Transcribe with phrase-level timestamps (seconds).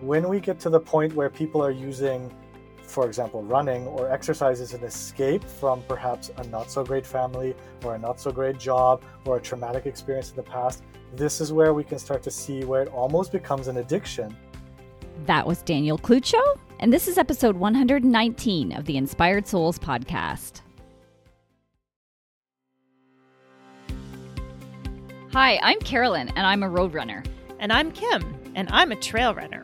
[0.00, 2.30] when we get to the point where people are using
[2.86, 7.54] for example, running or exercise as an escape from perhaps a not so great family
[7.84, 10.82] or a not so great job or a traumatic experience in the past,
[11.14, 14.36] this is where we can start to see where it almost becomes an addiction.
[15.26, 20.60] That was Daniel Clucho, and this is episode 119 of the Inspired Souls podcast.
[25.32, 27.22] Hi, I'm Carolyn, and I'm a road runner.
[27.58, 28.22] And I'm Kim,
[28.54, 29.62] and I'm a trail runner.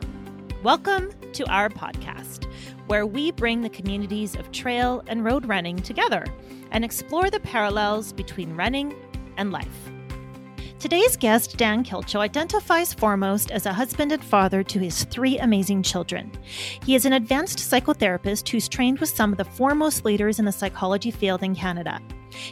[0.63, 2.45] Welcome to our podcast
[2.87, 6.23] where we bring the communities of trail and road running together
[6.71, 8.95] and explore the parallels between running
[9.35, 9.92] and life.
[10.83, 15.81] Today's guest, Dan Kilcho, identifies foremost as a husband and father to his three amazing
[15.81, 16.29] children.
[16.85, 20.51] He is an advanced psychotherapist who's trained with some of the foremost leaders in the
[20.51, 22.01] psychology field in Canada.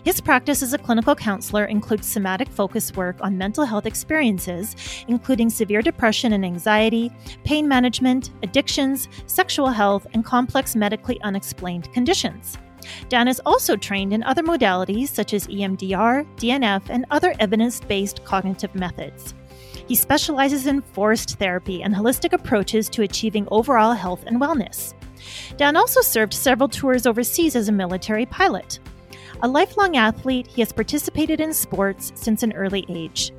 [0.05, 4.77] His practice as a clinical counselor includes somatic focus work on mental health experiences,
[5.09, 7.11] including severe depression and anxiety,
[7.43, 12.57] pain management, addictions, sexual health, and complex medically unexplained conditions.
[13.09, 18.23] Dan is also trained in other modalities such as EMDR, DNF, and other evidence based
[18.23, 19.33] cognitive methods.
[19.87, 24.93] He specializes in forest therapy and holistic approaches to achieving overall health and wellness.
[25.57, 28.79] Dan also served several tours overseas as a military pilot.
[29.43, 33.31] A lifelong athlete, he has participated in sports since an early age.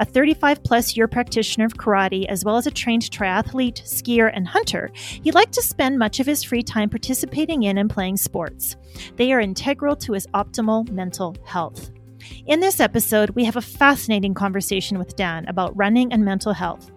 [0.00, 4.46] A 35 plus year practitioner of karate, as well as a trained triathlete, skier, and
[4.46, 8.76] hunter, he liked to spend much of his free time participating in and playing sports.
[9.16, 11.90] They are integral to his optimal mental health.
[12.46, 16.92] In this episode, we have a fascinating conversation with Dan about running and mental health.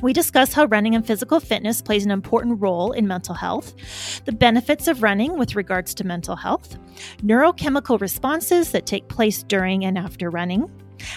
[0.00, 3.74] We discuss how running and physical fitness plays an important role in mental health,
[4.26, 6.78] the benefits of running with regards to mental health,
[7.24, 10.70] neurochemical responses that take place during and after running,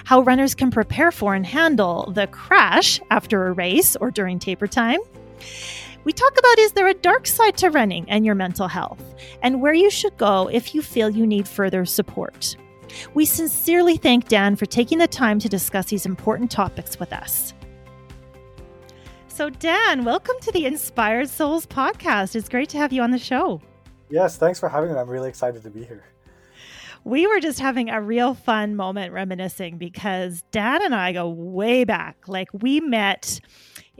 [0.03, 4.67] how runners can prepare for and handle the crash after a race or during taper
[4.67, 4.99] time.
[6.03, 9.03] We talk about is there a dark side to running and your mental health,
[9.43, 12.55] and where you should go if you feel you need further support.
[13.13, 17.53] We sincerely thank Dan for taking the time to discuss these important topics with us.
[19.27, 22.35] So, Dan, welcome to the Inspired Souls podcast.
[22.35, 23.61] It's great to have you on the show.
[24.09, 24.99] Yes, thanks for having me.
[24.99, 26.03] I'm really excited to be here.
[27.03, 31.83] We were just having a real fun moment reminiscing because Dan and I go way
[31.83, 32.27] back.
[32.27, 33.39] Like, we met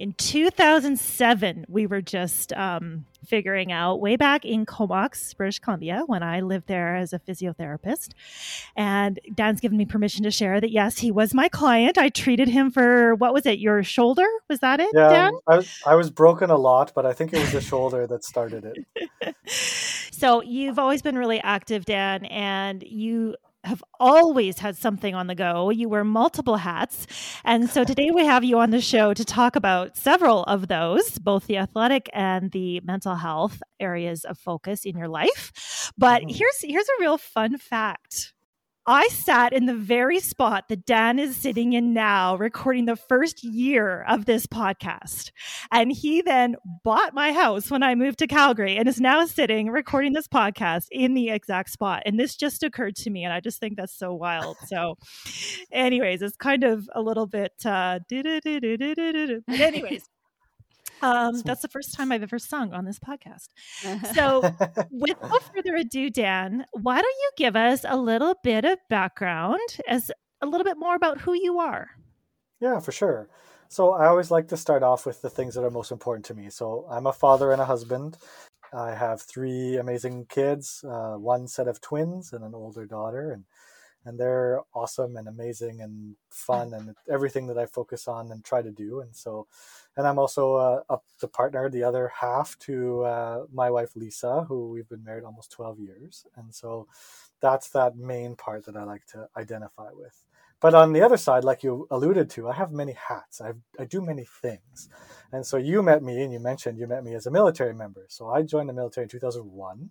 [0.02, 6.24] in 2007 we were just um, figuring out way back in comox british columbia when
[6.24, 8.14] i lived there as a physiotherapist.
[8.76, 12.00] And dan's given me permission to share that yes he was my client.
[12.00, 14.26] I treated him for what was it your shoulder?
[14.50, 15.34] Was that it yeah, dan?
[15.48, 18.24] I was, I was broken a lot but i think it was the shoulder that
[18.24, 19.36] started it.
[20.22, 25.36] So you've always been really active dan and you have always had something on the
[25.36, 25.70] go.
[25.70, 27.08] You wear multiple hats.
[27.46, 31.20] And so today we have you on the show to talk about several of those,
[31.20, 35.92] both the athletic and the mental health areas of focus in your life.
[35.98, 36.36] But mm-hmm.
[36.36, 38.34] here's here's a real fun fact.
[38.88, 43.44] I sat in the very spot that Dan is sitting in now, recording the first
[43.44, 45.32] year of this podcast.
[45.72, 49.70] And he then bought my house when I moved to Calgary and is now sitting
[49.70, 52.02] recording this podcast in the exact spot.
[52.08, 53.24] And this just occurred to me.
[53.24, 54.58] And I just think that's so wild.
[54.66, 54.98] So,
[55.72, 58.00] anyways, it's kind of a little bit, uh,
[59.48, 60.11] anyways.
[61.02, 63.48] Um, that's the first time I've ever sung on this podcast.
[64.14, 64.42] So,
[64.92, 70.12] without further ado, Dan, why don't you give us a little bit of background as
[70.42, 71.90] a little bit more about who you are?
[72.60, 73.30] Yeah, for sure.
[73.70, 76.34] So, I always like to start off with the things that are most important to
[76.34, 76.50] me.
[76.50, 78.18] So, I'm a father and a husband.
[78.74, 83.44] I have three amazing kids, uh, one set of twins, and an older daughter, and
[84.06, 88.62] and they're awesome and amazing and fun and everything that I focus on and try
[88.62, 89.02] to do.
[89.02, 89.48] And so,
[89.96, 94.46] and I'm also uh, a, the partner, the other half to uh, my wife Lisa,
[94.48, 96.88] who we've been married almost 12 years, and so
[97.42, 100.24] that's that main part that I like to identify with.
[100.60, 103.42] But on the other side, like you alluded to, I have many hats.
[103.42, 104.90] I I do many things,
[105.32, 108.06] and so you met me, and you mentioned you met me as a military member.
[108.10, 109.90] So I joined the military in 2001,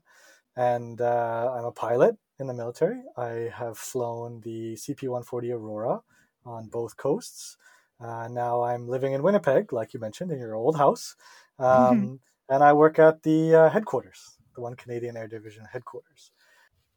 [0.56, 3.02] and uh, I'm a pilot in the military.
[3.16, 6.00] I have flown the CP-140 Aurora
[6.44, 7.56] on both coasts.
[8.00, 11.16] Uh, now I'm living in Winnipeg, like you mentioned, in your old house.
[11.58, 12.14] Um, mm-hmm.
[12.48, 16.32] And I work at the uh, headquarters, the One Canadian Air Division headquarters.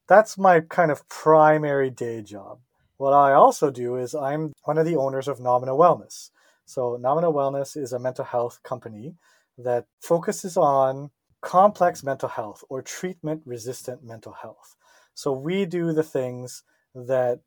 [0.07, 2.59] That's my kind of primary day job.
[2.97, 6.31] What I also do is I'm one of the owners of Nomina Wellness.
[6.65, 9.15] So, Nomina Wellness is a mental health company
[9.57, 11.11] that focuses on
[11.41, 14.75] complex mental health or treatment resistant mental health.
[15.13, 16.63] So, we do the things
[16.95, 17.39] that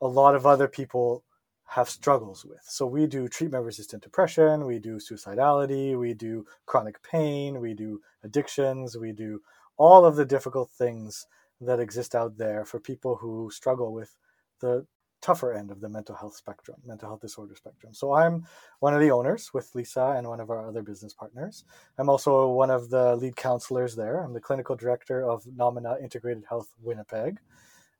[0.00, 1.24] a lot of other people
[1.66, 2.60] have struggles with.
[2.62, 8.00] So we do treatment resistant depression, we do suicidality, we do chronic pain, we do
[8.22, 9.40] addictions, we do
[9.76, 11.26] all of the difficult things
[11.60, 14.16] that exist out there for people who struggle with
[14.60, 14.86] the
[15.24, 17.94] tougher end of the mental health spectrum, mental health disorder spectrum.
[17.94, 18.46] So I'm
[18.80, 21.64] one of the owners with Lisa and one of our other business partners.
[21.96, 24.22] I'm also one of the lead counselors there.
[24.22, 27.38] I'm the clinical director of Nomina Integrated Health Winnipeg.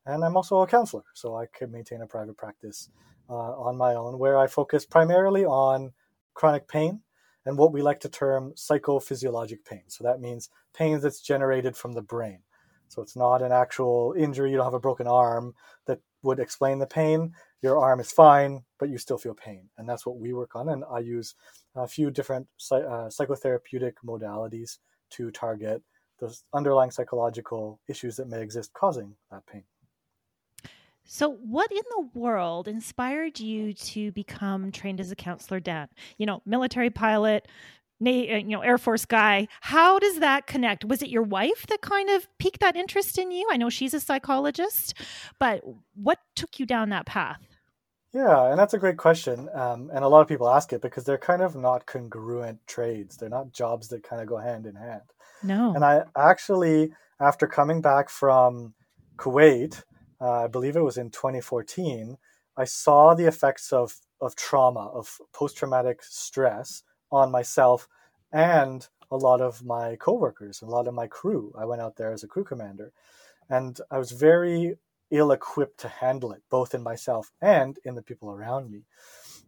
[0.05, 2.91] And I'm also a counselor, so I can maintain a private practice
[3.31, 5.93] uh, on my own where I focus primarily on
[6.35, 7.01] chronic pain
[7.47, 9.85] and what we like to term psychophysiologic pain.
[9.87, 12.41] So that means pain that's generated from the brain.
[12.89, 14.51] So it's not an actual injury.
[14.51, 15.55] You don't have a broken arm
[15.87, 17.33] that would explain the pain.
[17.63, 19.69] Your arm is fine, but you still feel pain.
[19.79, 20.71] And that's what we work on.
[20.71, 21.35] And I use
[21.77, 24.79] a few different uh, psychotherapeutic modalities
[25.11, 25.83] to target
[26.19, 29.65] the underlying psychological issues that may exist causing that pain.
[31.07, 35.89] So, what in the world inspired you to become trained as a counselor, Dan?
[36.17, 37.47] You know, military pilot,
[38.01, 39.49] you know, Air Force guy.
[39.61, 40.85] How does that connect?
[40.85, 43.49] Was it your wife that kind of piqued that interest in you?
[43.51, 44.95] I know she's a psychologist,
[45.39, 45.63] but
[45.95, 47.41] what took you down that path?
[48.13, 49.49] Yeah, and that's a great question.
[49.53, 53.17] Um, and a lot of people ask it because they're kind of not congruent trades.
[53.17, 55.03] They're not jobs that kind of go hand in hand.
[55.43, 55.75] No.
[55.75, 58.75] And I actually, after coming back from
[59.17, 59.83] Kuwait,
[60.21, 62.17] uh, I believe it was in 2014,
[62.57, 67.89] I saw the effects of, of trauma, of post traumatic stress on myself
[68.33, 71.53] and a lot of my coworkers, a lot of my crew.
[71.59, 72.93] I went out there as a crew commander,
[73.49, 74.77] and I was very
[75.11, 78.83] ill equipped to handle it, both in myself and in the people around me.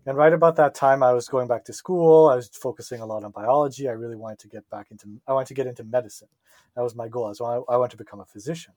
[0.06, 2.28] And right about that time, I was going back to school.
[2.28, 3.88] I was focusing a lot on biology.
[3.88, 5.20] I really wanted to get back into.
[5.26, 6.28] I wanted to get into medicine.
[6.76, 7.34] That was my goal.
[7.34, 8.74] So I, I wanted to become a physician.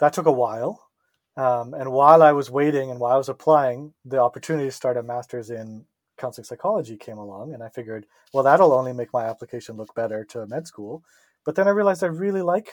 [0.00, 0.88] That took a while.
[1.36, 4.96] Um, and while I was waiting and while I was applying, the opportunity to start
[4.96, 5.84] a master's in
[6.20, 10.24] counseling psychology came along, and I figured, well, that'll only make my application look better
[10.26, 11.02] to med school.
[11.44, 12.70] But then I realized I really like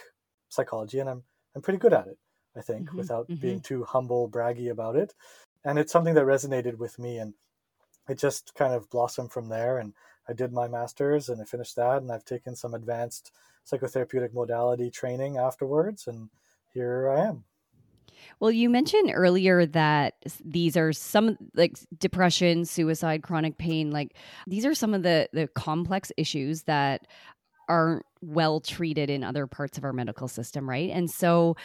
[0.48, 1.22] psychology, and I'm
[1.56, 2.18] I'm pretty good at it.
[2.56, 3.40] I think, mm-hmm, without mm-hmm.
[3.40, 5.14] being too humble, braggy about it.
[5.64, 7.34] And it's something that resonated with me, and
[8.08, 9.78] it just kind of blossomed from there.
[9.78, 9.94] And
[10.28, 13.32] I did my master's, and I finished that, and I've taken some advanced
[13.70, 16.30] psychotherapeutic modality training afterwards, and
[16.72, 17.44] here I am.
[18.40, 24.14] Well, you mentioned earlier that these are some like depression, suicide, chronic pain, like
[24.46, 27.06] these are some of the the complex issues that
[27.68, 30.90] aren't well treated in other parts of our medical system, right?
[30.90, 31.56] And so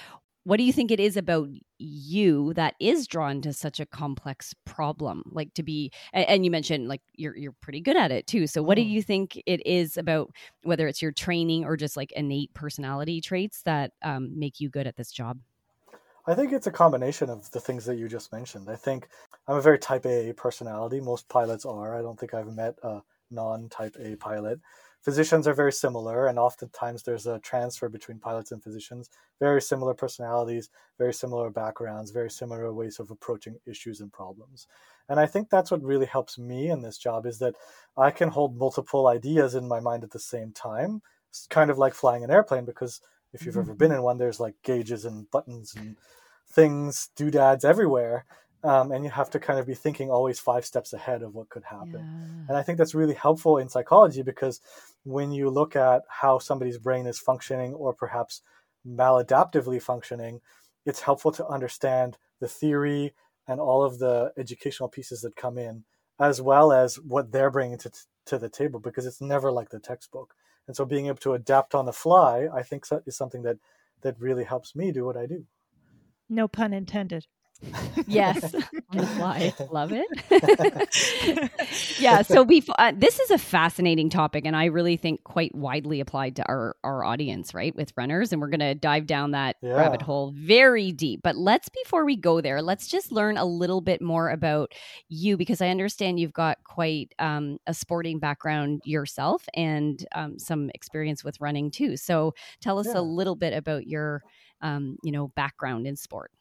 [0.46, 1.48] what do you think it is about
[1.80, 6.88] you that is drawn to such a complex problem like to be and you mentioned
[6.88, 8.90] like you're you're pretty good at it too so what do mm.
[8.90, 10.32] you think it is about
[10.64, 14.88] whether it's your training or just like innate personality traits that um, make you good
[14.88, 15.40] at this job
[16.26, 18.70] I think it's a combination of the things that you just mentioned.
[18.70, 19.10] I think
[19.48, 21.02] I'm a very type A personality.
[21.02, 21.98] Most pilots are.
[21.98, 24.60] I don't think I've met a non type A pilot.
[25.02, 29.10] Physicians are very similar, and oftentimes there's a transfer between pilots and physicians.
[29.42, 34.68] Very similar personalities, very similar backgrounds, very similar ways of approaching issues and problems.
[35.10, 37.56] And I think that's what really helps me in this job is that
[37.98, 41.02] I can hold multiple ideas in my mind at the same time.
[41.30, 43.02] It's kind of like flying an airplane because
[43.34, 43.78] if you've ever mm-hmm.
[43.78, 45.98] been in one, there's like gauges and buttons and
[46.50, 48.26] things, doodads everywhere.
[48.64, 51.50] Um, and you have to kind of be thinking always five steps ahead of what
[51.50, 51.94] could happen.
[51.94, 52.46] Yeah.
[52.48, 54.62] And I think that's really helpful in psychology because
[55.04, 58.42] when you look at how somebody's brain is functioning or perhaps
[58.88, 60.40] maladaptively functioning,
[60.86, 63.14] it's helpful to understand the theory
[63.48, 65.84] and all of the educational pieces that come in,
[66.20, 67.92] as well as what they're bringing to,
[68.26, 70.36] to the table because it's never like the textbook.
[70.68, 73.58] And so being able to adapt on the fly, I think is something that
[74.02, 75.46] that really helps me do what I do.
[76.30, 77.28] No pun intended
[78.08, 79.54] yes, on the fly.
[79.72, 80.08] Love it.
[82.00, 82.22] yeah.
[82.22, 86.36] So we uh, this is a fascinating topic, and I really think quite widely applied
[86.38, 88.32] to our our audience, right, with runners.
[88.32, 89.74] And we're going to dive down that yeah.
[89.74, 91.22] rabbit hole very deep.
[91.24, 94.74] But let's before we go there, let's just learn a little bit more about
[95.10, 100.70] you because I understand you've got quite um, a sporting background yourself and um, some
[100.74, 101.98] experience with running too.
[101.98, 103.00] So tell us yeah.
[103.00, 104.24] a little bit about your
[104.62, 106.32] um, you know background in sport.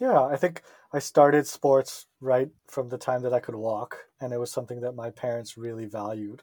[0.00, 0.62] Yeah, I think
[0.92, 4.80] I started sports right from the time that I could walk, and it was something
[4.82, 6.42] that my parents really valued.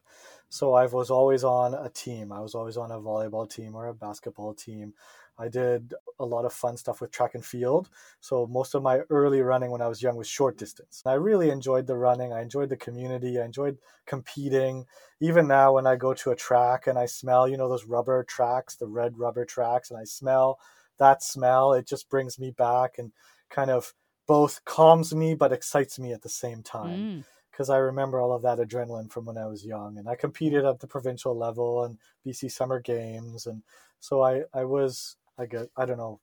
[0.49, 2.31] So I was always on a team.
[2.31, 4.93] I was always on a volleyball team or a basketball team.
[5.37, 7.89] I did a lot of fun stuff with track and field.
[8.21, 11.01] So most of my early running when I was young was short distance.
[11.05, 12.31] I really enjoyed the running.
[12.31, 13.37] I enjoyed the community.
[13.39, 14.85] I enjoyed competing.
[15.19, 18.23] Even now when I go to a track and I smell, you know, those rubber
[18.23, 20.57] tracks, the red rubber tracks, and I smell
[20.97, 23.11] that smell, it just brings me back and
[23.49, 23.93] kind of
[24.27, 27.25] both calms me but excites me at the same time Mm.
[27.51, 30.65] because I remember all of that adrenaline from when I was young, and I competed
[30.65, 33.63] at the provincial level and BC Summer Games, and
[33.99, 36.19] so I I was I get I don't know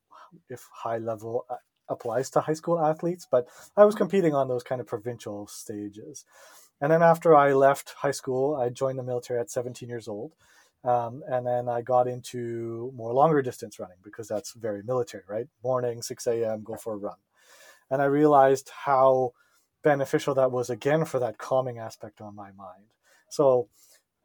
[0.49, 1.57] if high level uh,
[1.89, 6.25] applies to high school athletes, but I was competing on those kind of provincial stages,
[6.81, 10.35] and then after I left high school, I joined the military at 17 years old.
[10.85, 15.47] Um, and then I got into more longer distance running because that's very military, right?
[15.63, 17.17] Morning, 6 a.m., go for a run.
[17.91, 19.33] And I realized how
[19.83, 22.87] beneficial that was again for that calming aspect on my mind.
[23.29, 23.69] So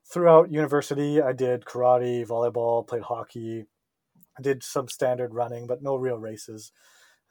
[0.06, 3.66] throughout university, I did karate, volleyball, played hockey,
[4.38, 6.72] I did some standard running, but no real races.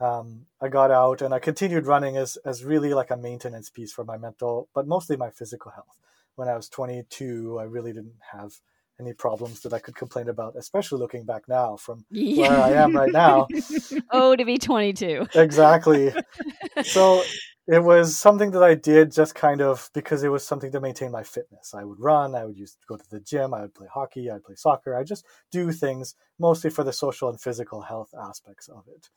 [0.00, 3.92] Um, I got out and I continued running as, as really like a maintenance piece
[3.92, 5.96] for my mental, but mostly my physical health.
[6.34, 8.60] When I was 22, I really didn't have
[9.00, 12.96] any problems that I could complain about, especially looking back now from where I am
[12.96, 13.46] right now.
[14.10, 15.26] oh, to be 22.
[15.34, 16.12] Exactly.
[16.84, 17.22] so
[17.68, 21.10] it was something that I did just kind of because it was something to maintain
[21.10, 21.74] my fitness.
[21.74, 24.44] I would run, I would use go to the gym, I would play hockey, I'd
[24.44, 24.96] play soccer.
[24.96, 29.10] I just do things mostly for the social and physical health aspects of it.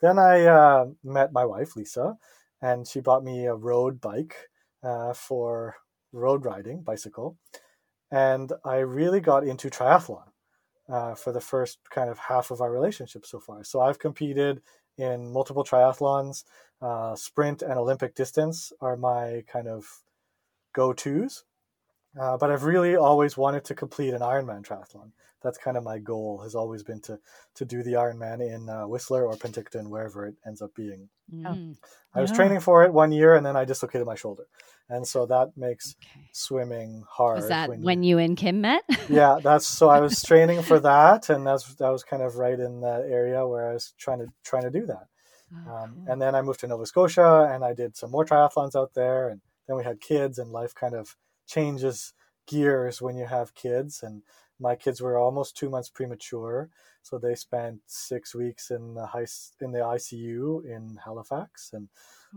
[0.00, 2.16] Then I uh, met my wife Lisa,
[2.60, 4.36] and she bought me a road bike
[4.82, 5.76] uh, for
[6.12, 7.38] road riding, bicycle,
[8.10, 10.24] and I really got into triathlon.
[10.88, 13.64] Uh, for the first kind of half of our relationship so far.
[13.64, 14.62] So I've competed
[14.96, 16.44] in multiple triathlons.
[16.80, 19.84] Uh, sprint and Olympic distance are my kind of
[20.72, 21.42] go tos.
[22.18, 25.12] Uh, but I've really always wanted to complete an Ironman triathlon.
[25.42, 26.40] That's kind of my goal.
[26.42, 27.18] Has always been to
[27.54, 31.08] to do the Ironman in uh, Whistler or Penticton, wherever it ends up being.
[31.32, 31.76] Mm.
[32.14, 32.36] I was Yeah.
[32.36, 34.46] training for it one year, and then I dislocated my shoulder,
[34.88, 36.26] and so that makes Okay.
[36.32, 37.36] swimming hard.
[37.36, 38.82] Was that when when, you you and Kim met?
[39.08, 42.58] yeah that's so i was training for that and that's that was kind of right
[42.58, 45.06] in that area where i was trying to trying to do that
[45.54, 46.12] Oh, um, cool.
[46.12, 49.28] and then i moved to nova scotia and i did some more triathlons out there
[49.28, 51.14] and then we had kids and life kind of
[51.46, 52.12] changes
[52.46, 54.22] gears when you have kids and
[54.58, 56.70] my kids were almost two months premature
[57.02, 59.26] so they spent six weeks in the high
[59.60, 61.88] in the icu in halifax and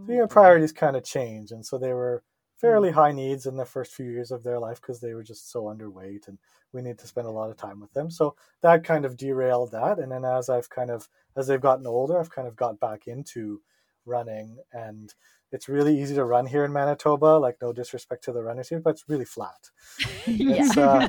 [0.06, 2.24] so your priorities kind of change and so they were
[2.58, 2.94] fairly mm.
[2.94, 5.64] high needs in the first few years of their life because they were just so
[5.64, 6.38] underweight and
[6.74, 9.72] we need to spend a lot of time with them so that kind of derailed
[9.72, 12.80] that and then as i've kind of as they've gotten older i've kind of got
[12.80, 13.62] back into
[14.06, 15.14] running and
[15.52, 18.80] it's really easy to run here in manitoba like no disrespect to the runners here
[18.80, 19.70] but it's really flat
[20.28, 20.56] yeah.
[20.66, 21.08] it's, uh,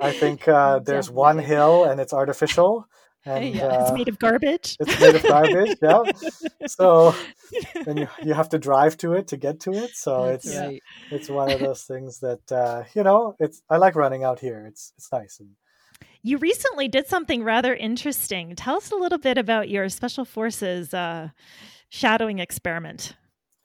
[0.00, 2.86] i think uh, there's one hill and it's artificial
[3.24, 4.76] and Yeah, it's uh, made of garbage.
[4.80, 6.02] it's made of garbage yeah
[6.66, 7.14] so
[7.86, 10.56] and you, you have to drive to it to get to it so That's it's
[10.56, 10.82] right.
[11.10, 14.64] it's one of those things that uh, you know it's i like running out here
[14.66, 15.50] it's it's nice and
[16.22, 18.54] You recently did something rather interesting.
[18.56, 21.28] Tell us a little bit about your special forces uh,
[21.90, 23.14] shadowing experiment.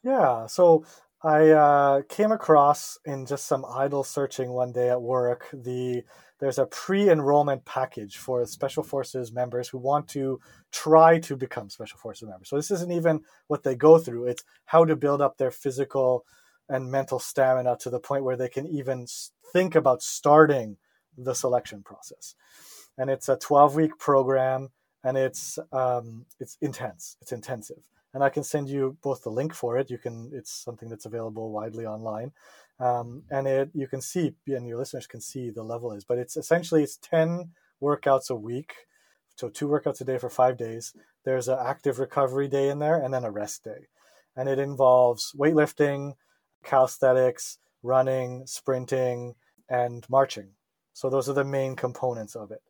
[0.03, 0.85] Yeah so
[1.23, 6.03] i uh, came across in just some idle searching one day at work the
[6.43, 10.41] there's a pre-enrollment package for special forces members who want to
[10.73, 12.49] try to become special forces members.
[12.49, 16.25] So this isn't even what they go through it's how to build up their physical
[16.67, 19.07] and mental stamina to the point where they can even
[19.53, 20.75] think about starting
[21.17, 22.35] the selection process.
[22.97, 24.67] And it's a 12 week program
[25.01, 29.53] and it's um, it's intense it's intensive and i can send you both the link
[29.53, 29.89] for it.
[29.89, 32.31] You can it's something that's available widely online.
[32.79, 36.17] Um, and it you can see and your listeners can see the level is but
[36.17, 37.51] it's essentially it's 10
[37.81, 38.73] workouts a week.
[39.35, 40.93] So two workouts a day for five days.
[41.25, 43.87] There's an active recovery day in there and then a rest day.
[44.35, 46.13] And it involves weightlifting
[46.63, 49.35] calisthenics running sprinting
[49.69, 50.49] and marching.
[50.93, 52.61] So those are the main components of it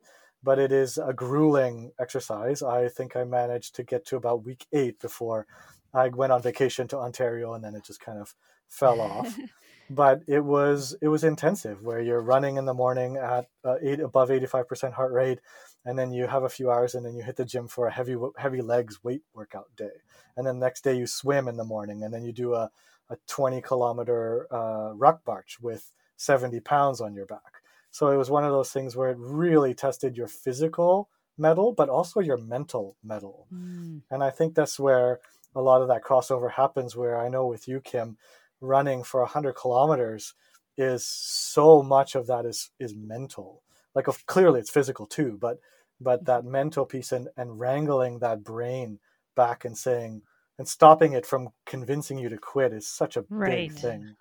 [0.44, 2.62] but it is a grueling exercise.
[2.62, 5.48] I think I managed to get to about week eight before
[5.94, 8.36] I went on vacation to Ontario, and then it just kind of
[8.68, 9.38] fell off.
[9.90, 14.00] but it was it was intensive, where you're running in the morning at uh, eight
[14.00, 15.40] above eighty five percent heart rate,
[15.86, 17.92] and then you have a few hours, and then you hit the gym for a
[17.92, 20.02] heavy heavy legs weight workout day,
[20.36, 22.70] and then the next day you swim in the morning, and then you do a
[23.10, 27.53] a twenty kilometer uh, ruck march with seventy pounds on your back.
[27.94, 31.90] So it was one of those things where it really tested your physical mettle, but
[31.90, 33.48] also your mental mettle.
[33.54, 34.02] Mm.
[34.12, 35.20] And I think that's where
[35.56, 36.96] a lot of that crossover happens.
[36.98, 38.18] Where I know with you, Kim,
[38.62, 40.34] running for 100 kilometers
[40.76, 43.62] is so much of that is is mental.
[43.94, 45.60] Like of, clearly it's physical too, but
[46.02, 49.00] but that mental piece and, and wrangling that brain
[49.36, 50.24] back and saying
[50.58, 53.70] and stopping it from convincing you to quit is such a Right.
[53.70, 54.16] big thing.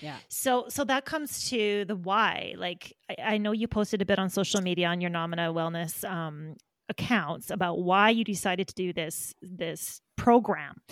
[0.00, 0.16] Yeah.
[0.28, 2.54] So, so that comes to the why.
[2.56, 6.08] Like, I, I know you posted a bit on social media on your Nomina Wellness
[6.08, 6.56] um,
[6.88, 10.82] accounts about why you decided to do this this program.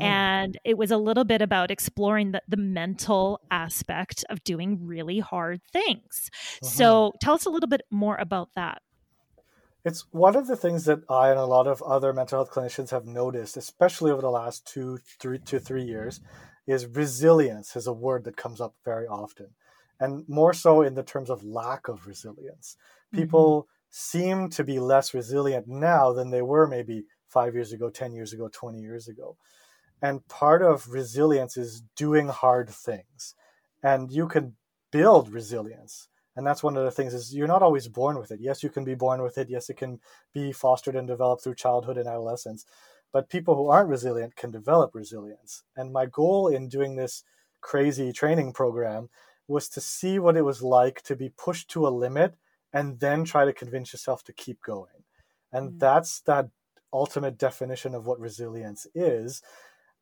[0.00, 5.20] And it was a little bit about exploring the, the mental aspect of doing really
[5.20, 6.30] hard things.
[6.56, 6.66] Mm-hmm.
[6.66, 8.82] So tell us a little bit more about that.
[9.84, 12.90] It's one of the things that I and a lot of other mental health clinicians
[12.90, 16.20] have noticed, especially over the last two, three to three years,
[16.66, 19.48] is resilience is a word that comes up very often.
[20.00, 22.76] And more so in the terms of lack of resilience.
[23.12, 23.68] People mm-hmm.
[23.90, 28.32] seem to be less resilient now than they were maybe five years ago, 10 years
[28.32, 29.36] ago, 20 years ago.
[30.00, 33.34] And part of resilience is doing hard things.
[33.82, 34.56] And you can
[34.90, 38.40] build resilience and that's one of the things is you're not always born with it
[38.40, 39.98] yes you can be born with it yes it can
[40.32, 42.64] be fostered and developed through childhood and adolescence
[43.12, 45.62] but people who aren't resilient can develop resilience.
[45.76, 47.24] And my goal in doing this
[47.60, 49.10] crazy training program
[49.46, 52.34] was to see what it was like to be pushed to a limit
[52.72, 55.04] and then try to convince yourself to keep going.
[55.52, 55.78] And mm-hmm.
[55.78, 56.48] that's that
[56.92, 59.42] ultimate definition of what resilience is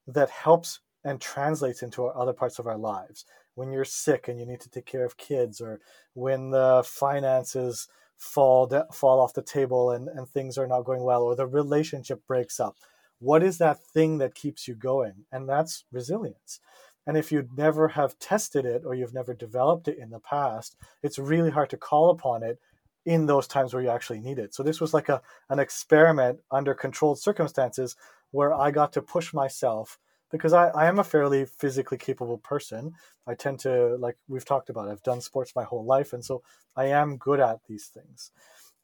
[0.06, 3.24] that helps and translates into our other parts of our lives.
[3.54, 5.80] When you're sick and you need to take care of kids or
[6.14, 11.22] when the finances fall fall off the table and, and things are not going well
[11.22, 12.76] or the relationship breaks up
[13.20, 16.60] what is that thing that keeps you going and that's resilience
[17.06, 20.76] and if you never have tested it or you've never developed it in the past
[21.02, 22.58] it's really hard to call upon it
[23.06, 26.40] in those times where you actually need it so this was like a an experiment
[26.50, 27.96] under controlled circumstances
[28.30, 29.98] where i got to push myself
[30.30, 32.94] because I, I am a fairly physically capable person.
[33.26, 36.12] I tend to, like we've talked about, I've done sports my whole life.
[36.12, 36.42] And so
[36.76, 38.30] I am good at these things.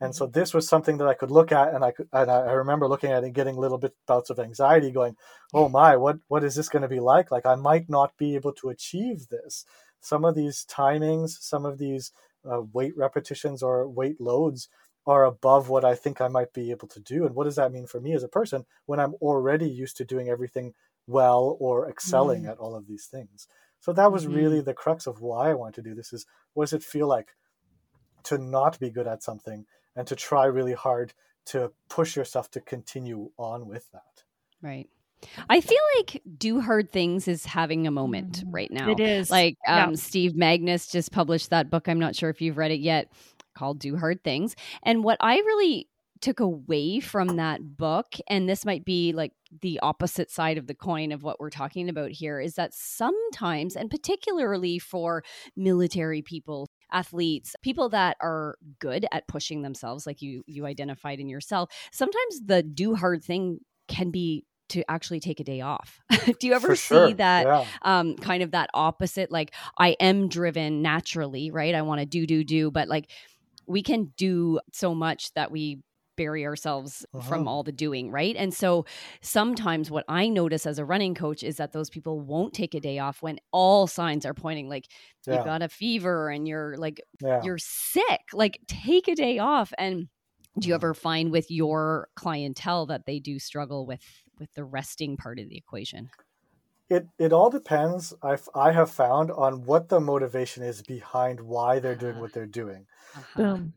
[0.01, 0.39] And so mm-hmm.
[0.39, 3.11] this was something that I could look at, and I could, and I remember looking
[3.11, 5.17] at it and getting little bit bouts of anxiety, going,
[5.55, 7.31] "Oh my, what what is this going to be like?
[7.31, 9.65] Like I might not be able to achieve this.
[10.01, 12.13] Some of these timings, some of these
[12.51, 14.69] uh, weight repetitions or weight loads
[15.07, 17.25] are above what I think I might be able to do.
[17.25, 20.05] And what does that mean for me as a person when I'm already used to
[20.05, 20.75] doing everything
[21.07, 22.51] well or excelling mm.
[22.51, 23.47] at all of these things.
[23.81, 24.35] So that was mm-hmm.
[24.35, 27.07] really the crux of why I wanted to do this is what does it feel
[27.07, 27.29] like
[28.25, 29.65] to not be good at something
[29.97, 31.13] and to try really hard
[31.47, 34.25] to push yourself to continue on with that.
[34.63, 34.89] Right.
[35.49, 38.51] I feel like Do Hard Things is having a moment mm-hmm.
[38.51, 38.91] right now.
[38.91, 39.31] It is.
[39.31, 39.97] Like um, yeah.
[39.97, 41.89] Steve Magness just published that book.
[41.89, 43.11] I'm not sure if you've read it yet
[43.57, 44.55] called Do Hard Things.
[44.83, 45.89] And what I really
[46.21, 50.75] took away from that book and this might be like the opposite side of the
[50.75, 55.23] coin of what we're talking about here is that sometimes and particularly for
[55.57, 61.29] military people athletes people that are good at pushing themselves like you you identified in
[61.29, 66.01] yourself sometimes the do hard thing can be to actually take a day off.
[66.11, 67.65] Do you ever see that yeah.
[67.83, 69.31] um, kind of that opposite?
[69.31, 71.75] Like I am driven naturally, right?
[71.75, 73.11] I want to do, do, do, but like
[73.67, 75.81] we can do so much that we
[76.17, 77.29] bury ourselves uh-huh.
[77.29, 78.35] from all the doing, right?
[78.37, 78.85] And so
[79.21, 82.81] sometimes what I notice as a running coach is that those people won't take a
[82.81, 84.87] day off when all signs are pointing like
[85.27, 85.37] yeah.
[85.37, 87.43] you've got a fever and you're like yeah.
[87.43, 88.23] you're sick.
[88.33, 90.09] Like take a day off and
[90.59, 94.03] do you ever find with your clientele that they do struggle with
[94.39, 96.11] with the resting part of the equation?
[96.89, 98.15] It it all depends.
[98.23, 102.47] I've I have found on what the motivation is behind why they're doing what they're
[102.47, 102.87] doing.
[103.15, 103.43] Uh-huh.
[103.43, 103.75] Boom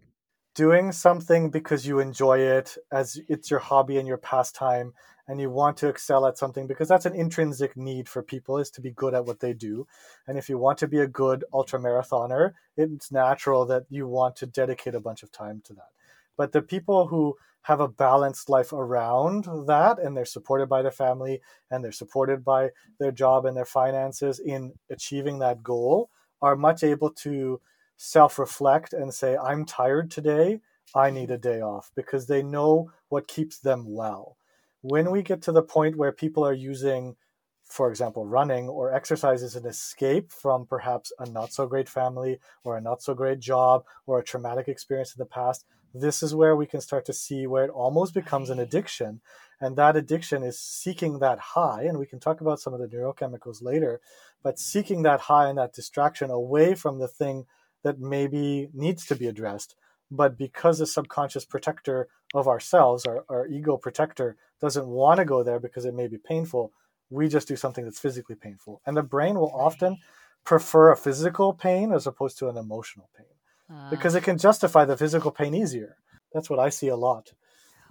[0.60, 4.92] doing something because you enjoy it as it's your hobby and your pastime
[5.26, 8.70] and you want to excel at something because that's an intrinsic need for people is
[8.70, 9.88] to be good at what they do.
[10.28, 14.36] And if you want to be a good ultra marathoner it's natural that you want
[14.36, 15.92] to dedicate a bunch of time to that.
[16.36, 20.92] But the people who have a balanced life around that and they're supported by their
[20.92, 21.40] family
[21.72, 26.10] and they're supported by their job and their finances in achieving that goal
[26.42, 27.62] are much able to
[28.00, 30.62] self reflect and say, I'm tired today.
[30.96, 34.38] I need a day off because they know what keeps them well.
[34.82, 37.18] When we get to the point where people are using,
[37.66, 42.40] for example, running or exercise as an escape from perhaps a not so great family
[42.64, 46.34] or a not so great job or a traumatic experience in the past, this is
[46.34, 49.20] where we can start to see where it almost becomes an addiction.
[49.60, 51.84] And that addiction is seeking that high.
[51.84, 54.00] And we can talk about some of the neurochemicals later,
[54.42, 57.46] but seeking that high and that distraction away from the thing
[57.84, 59.76] that maybe needs to be addressed.
[60.12, 65.44] But because the subconscious protector of ourselves, our, our ego protector, doesn't want to go
[65.44, 66.72] there because it may be painful,
[67.10, 68.82] we just do something that's physically painful.
[68.86, 69.98] And the brain will often
[70.46, 73.28] prefer a physical pain as opposed to an emotional pain
[73.76, 73.90] uh.
[73.90, 75.98] because it can justify the physical pain easier.
[76.34, 77.34] That's what I see a lot.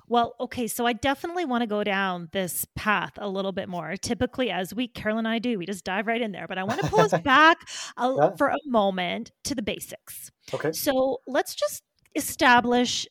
[0.08, 3.96] Well, okay, so I definitely want to go down this path a little bit more.
[3.96, 6.46] Typically, as we, Carol and I do, we just dive right in there.
[6.48, 8.30] But I want to pull us back a, yeah.
[8.36, 10.30] for a moment to the basics.
[10.52, 10.72] Okay.
[10.72, 11.82] So let's just
[12.14, 13.06] establish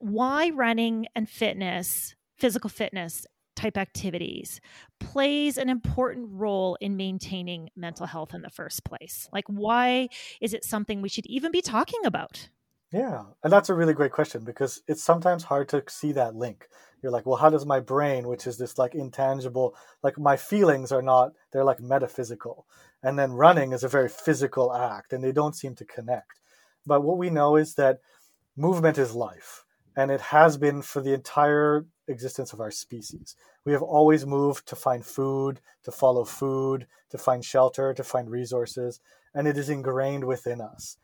[0.00, 4.60] why running and fitness, physical fitness, type activities
[5.00, 9.28] plays an important role in maintaining mental health in the first place?
[9.32, 10.08] Like, why
[10.40, 12.48] is it something we should even be talking about?
[12.94, 16.68] Yeah, and that's a really great question because it's sometimes hard to see that link.
[17.02, 20.92] You're like, well, how does my brain, which is this like intangible, like my feelings
[20.92, 22.68] are not, they're like metaphysical.
[23.02, 26.38] And then running is a very physical act and they don't seem to connect.
[26.86, 27.98] But what we know is that
[28.56, 29.64] movement is life
[29.96, 33.34] and it has been for the entire existence of our species.
[33.64, 38.30] We have always moved to find food, to follow food, to find shelter, to find
[38.30, 39.00] resources,
[39.34, 40.96] and it is ingrained within us.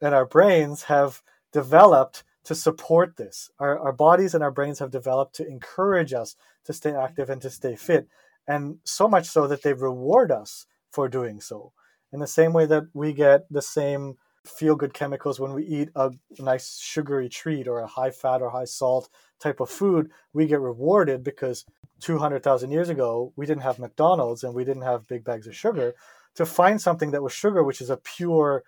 [0.00, 3.50] And our brains have developed to support this.
[3.58, 7.42] Our, our bodies and our brains have developed to encourage us to stay active and
[7.42, 8.08] to stay fit,
[8.46, 11.72] and so much so that they reward us for doing so.
[12.12, 15.88] In the same way that we get the same feel good chemicals when we eat
[15.96, 19.08] a nice sugary treat or a high fat or high salt
[19.40, 21.64] type of food, we get rewarded because
[22.00, 25.94] 200,000 years ago, we didn't have McDonald's and we didn't have big bags of sugar.
[26.36, 28.62] To find something that was sugar, which is a pure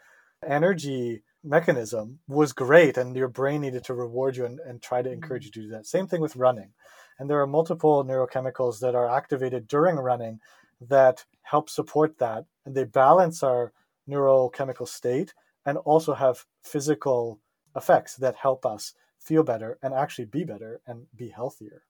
[0.47, 2.97] energy mechanism, was great.
[2.97, 5.69] And your brain needed to reward you and, and try to encourage you to do
[5.69, 5.87] that.
[5.87, 6.71] Same thing with running.
[7.19, 10.41] And there are multiple neurochemicals that are activated during running
[10.81, 12.45] that help support that.
[12.65, 13.73] And they balance our
[14.09, 15.35] neurochemical state
[15.67, 17.41] and also have physical
[17.77, 21.83] effects that help us feel better and actually be better and be healthier.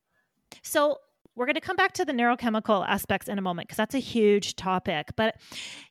[0.63, 0.99] So,
[1.39, 4.01] we're going to come back to the neurochemical aspects in a moment because that's a
[4.01, 5.11] huge topic.
[5.17, 5.37] But,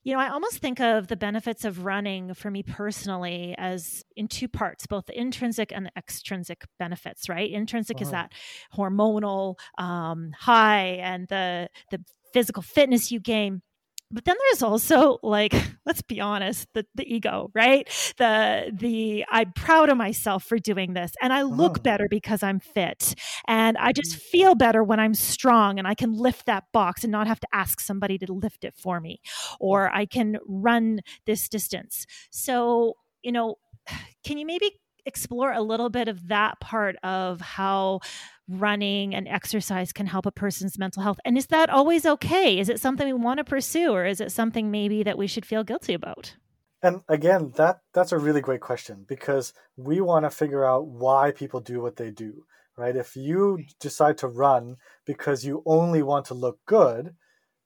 [0.03, 4.27] you know, I almost think of the benefits of running for me personally as in
[4.27, 7.49] two parts, both the intrinsic and the extrinsic benefits, right?
[7.49, 8.33] Intrinsic is that
[8.75, 13.61] hormonal um, high and the, the physical fitness you gain
[14.11, 15.53] but then there's also like
[15.85, 20.93] let's be honest the, the ego right the the i'm proud of myself for doing
[20.93, 21.81] this and i look oh.
[21.81, 23.15] better because i'm fit
[23.47, 24.21] and i just mm.
[24.21, 27.47] feel better when i'm strong and i can lift that box and not have to
[27.53, 29.19] ask somebody to lift it for me
[29.59, 33.55] or i can run this distance so you know
[34.23, 34.71] can you maybe
[35.05, 38.01] explore a little bit of that part of how
[38.49, 41.19] running and exercise can help a person's mental health.
[41.25, 42.59] And is that always okay?
[42.59, 45.45] Is it something we want to pursue or is it something maybe that we should
[45.45, 46.35] feel guilty about?
[46.81, 51.31] And again, that that's a really great question because we want to figure out why
[51.31, 52.45] people do what they do,
[52.77, 52.95] right?
[52.95, 57.15] If you decide to run because you only want to look good,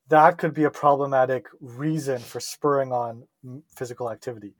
[0.08, 3.28] that could be a problematic reason for spurring on
[3.76, 4.56] physical activity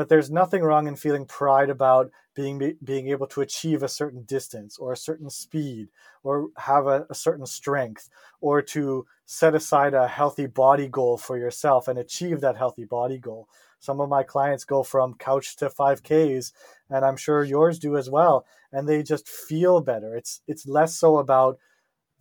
[0.00, 4.22] but there's nothing wrong in feeling pride about being being able to achieve a certain
[4.22, 5.88] distance or a certain speed
[6.22, 8.08] or have a, a, certain strength
[8.40, 13.18] or to set aside a healthy body goal for yourself and achieve that healthy body
[13.18, 13.46] goal.
[13.78, 16.52] Some of my clients go from couch to 5ks
[16.88, 20.16] and i'm sure yours do as well and they just feel better.
[20.16, 21.58] It's it's less so about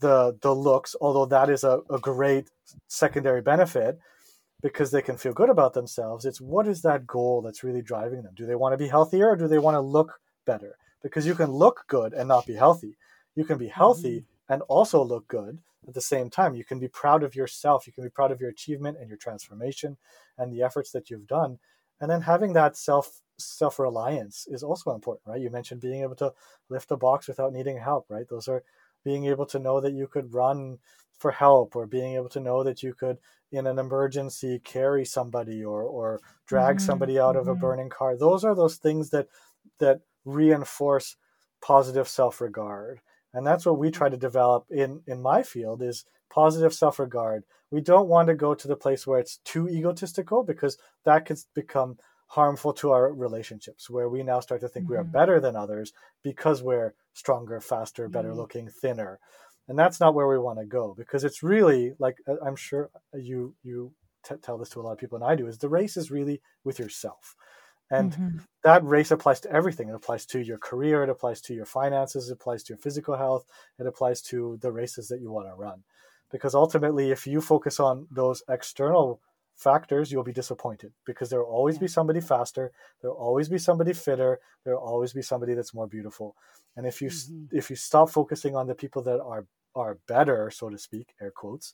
[0.02, 2.50] the the looks although that is a, a great
[2.90, 4.00] secondary benefit
[4.62, 6.26] because they can feel good about themselves.
[6.26, 8.34] It's what is that goal that's really driving them?
[8.36, 10.78] Do they want to be healthier or do they want to look better?
[11.02, 12.98] Because you can look good and not be healthy.
[13.36, 14.54] You can be healthy mm-hmm.
[14.54, 16.56] and also look good at the same time.
[16.56, 17.88] You can be proud of yourself.
[17.88, 19.98] You can be proud of your achievement and your transformation
[20.38, 21.60] and the efforts that you've done.
[22.02, 25.42] And then having that self self reliance is also important, right?
[25.42, 26.34] You mentioned being able to
[26.68, 28.28] lift a box without needing help, right?
[28.30, 28.64] Those are
[29.04, 30.80] being able to know that you could run
[31.20, 33.18] for help or being able to know that you could
[33.52, 36.86] in an emergency carry somebody or or drag mm-hmm.
[36.86, 37.62] somebody out of a mm-hmm.
[37.62, 39.28] burning car those are those things that
[39.80, 41.16] that reinforce
[41.62, 43.00] positive self-regard
[43.34, 47.82] and that's what we try to develop in in my field is positive self-regard we
[47.82, 51.98] don't want to go to the place where it's too egotistical because that could become
[52.28, 54.94] harmful to our relationships where we now start to think mm-hmm.
[54.94, 55.12] we are mm-hmm.
[55.12, 55.92] better than others
[56.24, 58.38] because we're stronger faster better mm-hmm.
[58.38, 59.20] looking thinner
[59.70, 62.90] and that's not where we want to go because it's really like uh, i'm sure
[63.14, 63.92] you you
[64.28, 66.12] t- tell this to a lot of people and i do is the race is
[66.12, 67.36] really with yourself
[67.92, 68.38] and mm-hmm.
[68.64, 72.30] that race applies to everything it applies to your career it applies to your finances
[72.30, 73.46] it applies to your physical health
[73.78, 75.84] it applies to the races that you want to run
[76.32, 79.22] because ultimately if you focus on those external
[79.60, 83.58] factors, you'll be disappointed because there will always be somebody faster, there will always be
[83.58, 86.36] somebody fitter, there will always be somebody that's more beautiful.
[86.76, 87.58] And if you mm-hmm.
[87.58, 91.32] if you stop focusing on the people that are are better, so to speak, air
[91.32, 91.74] quotes,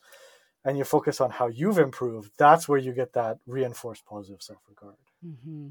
[0.64, 4.60] and you focus on how you've improved, that's where you get that reinforced positive self
[4.68, 4.96] regard.
[5.26, 5.70] Mm-hmm.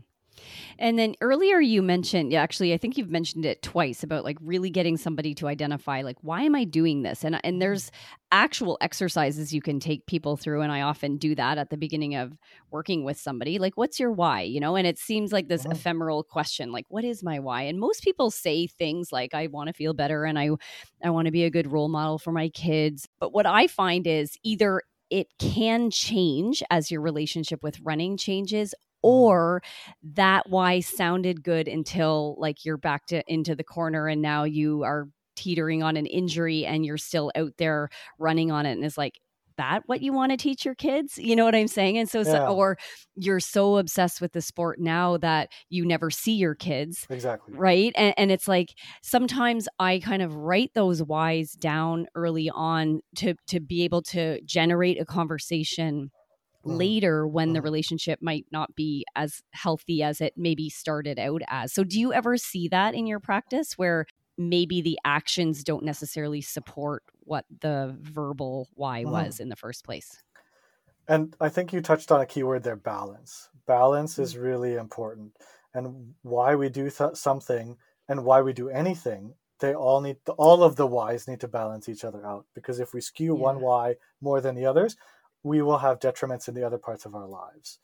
[0.78, 4.38] And then earlier you mentioned, yeah, actually, I think you've mentioned it twice about like
[4.40, 7.24] really getting somebody to identify, like, why am I doing this?
[7.24, 7.58] And and mm-hmm.
[7.60, 7.90] there's
[8.32, 12.16] actual exercises you can take people through, and I often do that at the beginning
[12.16, 12.36] of
[12.70, 13.58] working with somebody.
[13.58, 14.42] Like, what's your why?
[14.42, 15.72] You know, and it seems like this mm-hmm.
[15.72, 17.62] ephemeral question, like, what is my why?
[17.62, 20.50] And most people say things like, I want to feel better, and I
[21.02, 23.08] I want to be a good role model for my kids.
[23.20, 28.74] But what I find is either it can change as your relationship with running changes.
[29.04, 29.12] Mm-hmm.
[29.12, 29.62] or
[30.14, 34.82] that why sounded good until like you're back to into the corner and now you
[34.82, 38.96] are teetering on an injury and you're still out there running on it and it's
[38.96, 39.20] like
[39.56, 41.16] that what you want to teach your kids?
[41.16, 41.98] You know what i'm saying?
[41.98, 42.24] And so, yeah.
[42.24, 42.76] so, or
[43.14, 47.54] you're so obsessed with the sport now that you never see your kids exactly.
[47.56, 47.92] right?
[47.94, 53.34] And, and it's like sometimes i kind of write those whys down early on to
[53.48, 56.10] to be able to generate a conversation
[56.64, 56.76] mm-hmm.
[56.76, 61.72] later when the relationship might not be as healthy as it maybe started out as.
[61.72, 66.40] So, do you ever see that in your practice where maybe the actions don't necessarily
[66.40, 69.12] support what the verbal why mm-hmm.
[69.12, 70.22] was in the first place?
[71.06, 73.50] And I think you touched on a keyword there balance.
[73.66, 74.42] Balance is mm-hmm.
[74.42, 75.36] really important.
[75.74, 77.76] And why we do th- something
[78.08, 81.88] and why we do anything they all need all of the whys need to balance
[81.88, 83.40] each other out because if we skew yeah.
[83.40, 84.96] one why more than the others
[85.44, 87.78] we will have detriments in the other parts of our lives.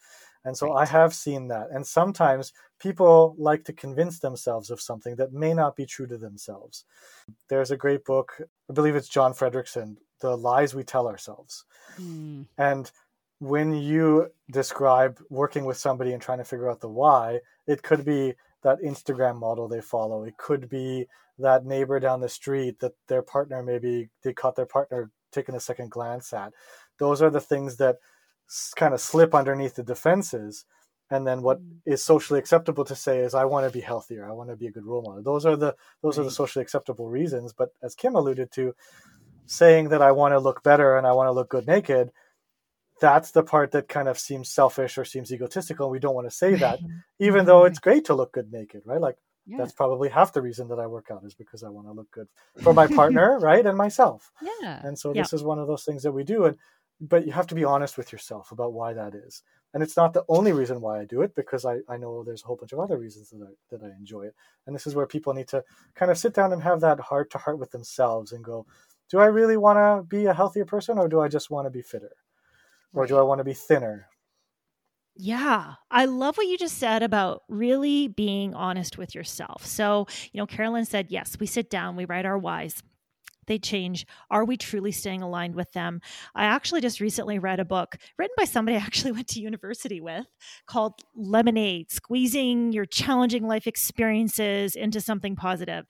[0.45, 0.83] And so right.
[0.83, 1.69] I have seen that.
[1.71, 6.17] And sometimes people like to convince themselves of something that may not be true to
[6.17, 6.85] themselves.
[7.49, 11.65] There's a great book, I believe it's Jon Frederickson, The Lies We Tell Ourselves.
[12.01, 12.47] Mm.
[12.57, 12.91] And
[13.39, 18.05] when you describe working with somebody and trying to figure out the why, it could
[18.05, 20.25] be that Instagram model they follow.
[20.25, 21.07] It could be
[21.39, 25.61] that neighbor down the street that their partner maybe they caught their partner taking a
[25.61, 26.53] second glance at
[27.01, 27.99] those are the things that
[28.77, 30.65] kind of slip underneath the defenses.
[31.11, 31.99] And then what mm.
[31.99, 34.25] socially acceptable to say is i want to be healthier.
[34.25, 35.25] I want to be a good role model.
[35.25, 37.53] Those are the those are the socially acceptable reasons.
[37.53, 38.75] But as kim alluded to
[39.51, 42.13] saying that i want to look better and i want to look good naked
[43.01, 46.27] that's the part that kind of seems selfish or seems egotistical and we don't want
[46.29, 46.79] to say that
[47.19, 49.01] even though it's great to look good naked right?
[49.01, 49.57] Like yeah.
[49.59, 52.09] that's probably half the reason that i work out is because i want to look
[52.13, 52.29] good
[52.63, 54.31] for my partner right and myself.
[54.41, 54.81] Yeah.
[54.85, 55.37] And so this yeah.
[55.37, 56.57] is one of those things that we do and
[57.01, 59.43] but you have to be honest with yourself about why that is.
[59.73, 62.43] And it's not the only reason why I do it because I, I know there's
[62.43, 64.35] a whole bunch of other reasons that I, that I enjoy it.
[64.67, 67.31] And this is where people need to kind of sit down and have that heart
[67.31, 68.67] to heart with themselves and go,
[69.11, 71.71] do I really want to be a healthier person or do I just want to
[71.71, 72.13] be fitter?
[72.93, 74.09] Or do I want to be thinner?
[75.17, 79.65] Yeah, I love what you just said about really being honest with yourself.
[79.67, 82.83] So, you know, Carolyn said, yes, we sit down, we write our whys
[83.51, 84.07] they change?
[84.31, 86.01] Are we truly staying aligned with them?
[86.35, 90.01] I actually just recently read a book written by somebody I actually went to university
[90.01, 90.27] with
[90.67, 95.85] called Lemonade Squeezing Your Challenging Life Experiences into Something Positive.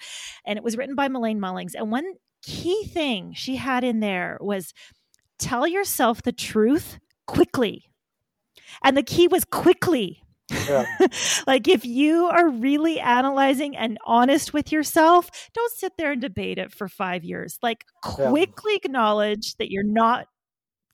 [0.45, 1.75] And it was written by Elaine Mullings.
[1.75, 4.73] And one key thing she had in there was
[5.39, 7.91] tell yourself the truth quickly.
[8.83, 10.23] And the key was quickly
[10.69, 10.87] yeah.
[11.47, 16.59] like if you are really analyzing and honest with yourself, don't sit there and debate
[16.59, 17.59] it for 5 years.
[17.63, 18.81] Like quickly yeah.
[18.85, 20.27] acknowledge that you're not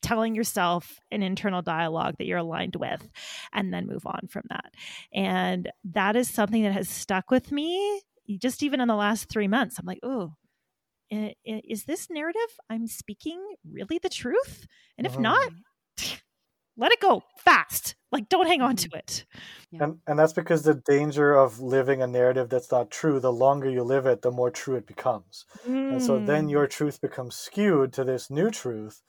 [0.01, 3.09] telling yourself an internal dialogue that you're aligned with
[3.51, 4.73] and then move on from that.
[5.13, 8.01] And that is something that has stuck with me
[8.39, 9.79] just even in the last 3 months.
[9.79, 10.33] I'm like, "Oh,
[11.09, 14.67] is this narrative I'm speaking really the truth?
[14.97, 15.51] And if not,
[15.99, 16.21] mm.
[16.77, 17.95] let it go fast.
[18.11, 18.97] Like, don't hang on to mm-hmm.
[18.99, 19.25] it.
[19.71, 19.83] Yeah.
[19.83, 23.19] And and that's because the danger of living a narrative that's not true.
[23.19, 25.45] The longer you live it, the more true it becomes.
[25.67, 25.93] Mm.
[25.93, 26.69] And so then your mm.
[26.69, 29.01] truth becomes skewed to this new truth,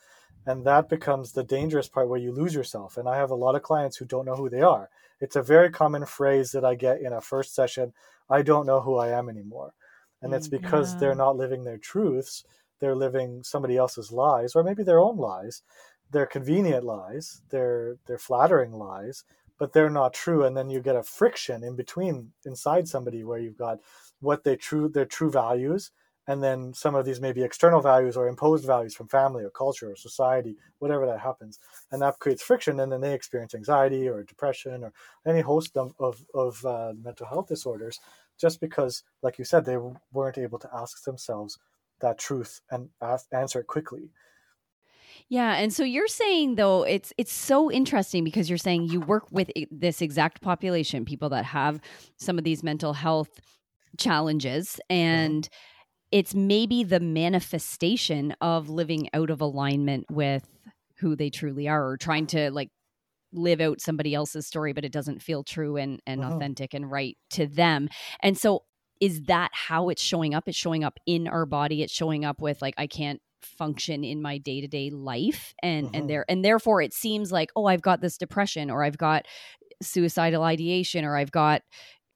[0.47, 2.97] and that becomes the dangerous part where you lose yourself.
[2.97, 4.89] And I have a lot of clients who don't know who they are.
[5.21, 7.93] It's a very common phrase that I get in a first session.
[8.31, 9.75] I don't know who I am anymore,
[10.23, 11.01] and it's because yeah.
[11.01, 12.45] they're not living their truths.
[12.81, 15.63] They're living somebody else's lies, or maybe their own lies,
[16.11, 19.25] they're convenient lies, they're they're flattering lies,
[19.59, 20.45] but they're not true.
[20.45, 23.79] And then you get a friction in between inside somebody where you've got
[24.21, 25.91] what they true their true values,
[26.27, 29.91] and then some of these maybe external values or imposed values from family or culture
[29.93, 31.59] or society, whatever that happens,
[31.91, 34.93] and that creates friction, and then they experience anxiety or depression or
[35.27, 38.01] any host of of, of uh, mental health disorders,
[38.41, 39.79] just because, like you said, they
[40.13, 41.59] weren't able to ask themselves
[42.01, 44.11] that truth and ask, answer it quickly.
[45.31, 49.25] Yeah, and so you're saying though it's it's so interesting because you're saying you work
[49.31, 51.81] with this exact population, people that have
[52.17, 53.29] some of these mental health
[53.99, 55.49] challenges and
[56.13, 60.45] it's maybe the manifestation of living out of alignment with
[60.99, 62.71] who they truly are or trying to like
[63.33, 66.37] live out somebody else's story but it doesn't feel true and and Mhm.
[66.37, 67.89] authentic and right to them.
[68.23, 68.65] And so
[69.01, 70.45] is that how it's showing up?
[70.49, 71.83] It's showing up in our body.
[71.83, 75.91] It's showing up with like i can't function in my day-to-day life and Mhm.
[75.95, 79.27] and there and therefore it seems like oh i've got this depression or i've got
[79.83, 81.63] suicidal ideation or i've got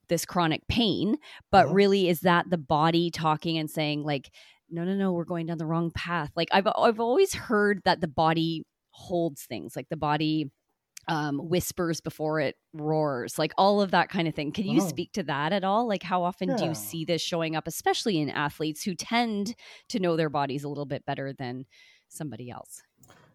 [0.08, 1.16] this chronic pain
[1.50, 1.74] but Mhm.
[1.74, 4.30] really is that the body talking and saying like
[4.70, 8.00] no no no we're going down the wrong path like i've i've always heard that
[8.00, 10.50] the body holds things like the body
[11.08, 14.80] um whispers before it roars like all of that kind of thing can you Mhm.
[14.80, 18.18] speak to that at all like how often do you see this showing up especially
[18.18, 19.54] in athletes who tend
[19.88, 21.64] to know their bodies a little bit better than
[22.08, 22.82] somebody else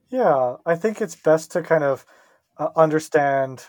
[0.09, 2.05] Yeah, I think it's best to kind of
[2.57, 3.67] uh, understand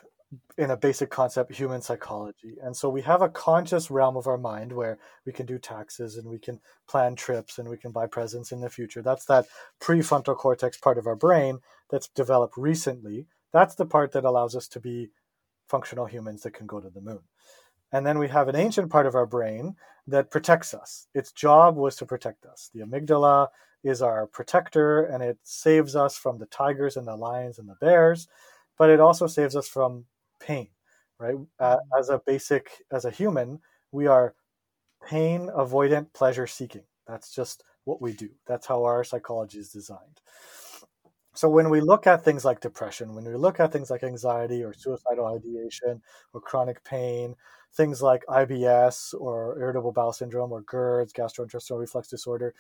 [0.59, 2.57] in a basic concept human psychology.
[2.63, 6.17] And so we have a conscious realm of our mind where we can do taxes
[6.17, 9.03] and we can plan trips and we can buy presents in the future.
[9.03, 9.47] That's that
[9.81, 13.27] prefrontal cortex part of our brain that's developed recently.
[13.53, 15.11] That's the part that allows us to be
[15.69, 17.21] functional humans that can go to the moon.
[17.93, 19.75] And then we have an ancient part of our brain
[20.07, 21.07] that protects us.
[21.15, 22.71] Its job was to protect us.
[22.75, 23.49] The amygdala
[23.85, 27.77] is our protector and it saves us from the tigers and the lions and the
[27.81, 28.29] bears,
[28.77, 30.05] but it also saves us from
[30.41, 30.69] pain,
[31.19, 31.37] right?
[31.59, 33.61] Uh, as a basic, as a human,
[33.93, 34.35] we are
[35.07, 36.85] pain avoidant, pleasure seeking.
[37.07, 38.29] That's just what we do.
[38.47, 40.21] That's how our psychology is designed.
[41.39, 44.65] So when we look at things like depression, when we look at things like anxiety
[44.65, 47.37] or suicidal ideation or chronic pain,
[47.75, 52.55] things like IBS or irritable bowel syndrome or GERD, gastrointestinal reflux disorder,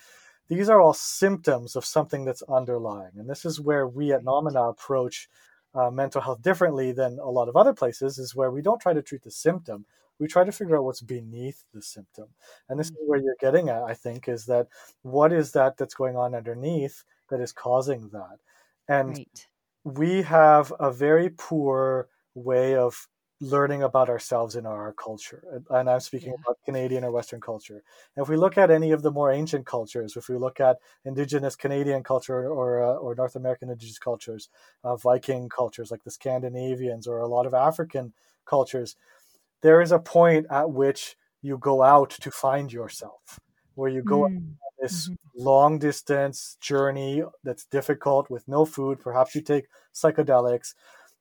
[0.46, 3.10] these are all symptoms of something that's underlying.
[3.16, 5.28] And this is where we at Nomina approach
[5.74, 8.92] uh, mental health differently than a lot of other places, is where we don't try
[8.92, 9.86] to treat the symptom.
[10.20, 12.26] We try to figure out what's beneath the symptom.
[12.68, 14.68] And this is where you're getting at, I think, is that
[15.02, 18.38] what is that that's going on underneath that is causing that?
[18.88, 19.48] And right
[19.84, 23.08] we have a very poor way of
[23.40, 25.44] learning about ourselves in our culture.
[25.70, 26.42] And- I'm speaking Yeah.
[26.44, 27.82] about Canadian or Western culture.
[28.16, 30.78] And if we look at any of the more ancient cultures, if we look at
[31.04, 34.48] Indigenous Canadian culture or, uh, or North American Indigenous cultures,
[34.84, 38.96] uh, Viking cultures like the Scandinavians, or a lot of African cultures,
[39.62, 43.40] there is a point at which you go out to find yourself,
[43.78, 44.56] where you go Mm.
[44.80, 45.16] this Mhm.
[45.34, 49.00] long distance journey that's difficult with no food.
[49.00, 50.74] Perhaps you take psychedelics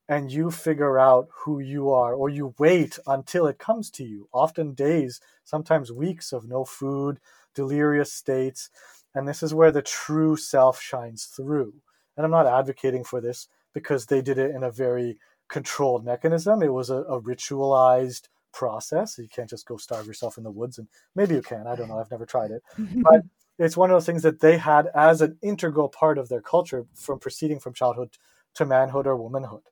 [0.09, 4.29] and you figure out who you are, or you wait until it comes to you.
[4.33, 7.19] Often days, sometimes weeks of no food,
[7.53, 8.69] delirious states.
[9.13, 11.73] And this is where the true self shines through.
[12.15, 16.61] And I'm not advocating for this because they did it in a very controlled mechanism.
[16.63, 19.19] It was a, a ritualized process.
[19.19, 21.67] You can't just go starve yourself in the woods, and maybe you can.
[21.67, 21.99] I don't know.
[21.99, 22.63] I've never tried it
[23.03, 23.21] but
[23.59, 26.85] it's one of those things that they had as an integral part of their culture
[26.93, 28.09] from proceeding from childhood
[28.55, 29.63] to manhood or womanhood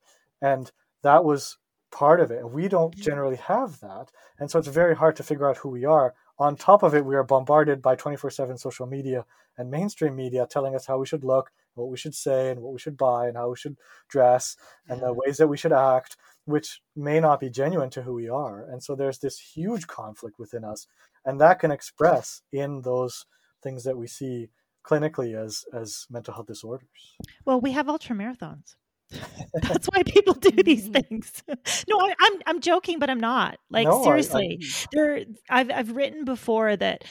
[0.41, 0.71] and
[1.03, 1.57] that was
[1.91, 5.23] part of it and we don't generally have that and so it's very hard to
[5.23, 8.85] figure out who we are on top of it we are bombarded by 24-7 social
[8.85, 9.25] media
[9.57, 12.73] and mainstream media telling us how we should look what we should say and what
[12.73, 13.77] we should buy and how we should
[14.09, 14.57] dress
[14.89, 18.29] and the ways that we should act which may not be genuine to who we
[18.29, 20.87] are and so there's this huge conflict within us
[21.25, 23.25] and that can express in those
[23.63, 24.47] things that we see
[24.85, 27.15] clinically as as mental health disorders.
[27.45, 28.75] Well, we have ultra marathons.
[29.63, 31.41] That's why people do these things.
[31.89, 33.57] no, I, I'm I'm joking, but I'm not.
[33.71, 34.59] Like No, I- I- seriously,
[34.91, 35.25] there.
[35.49, 37.03] I've I've written before that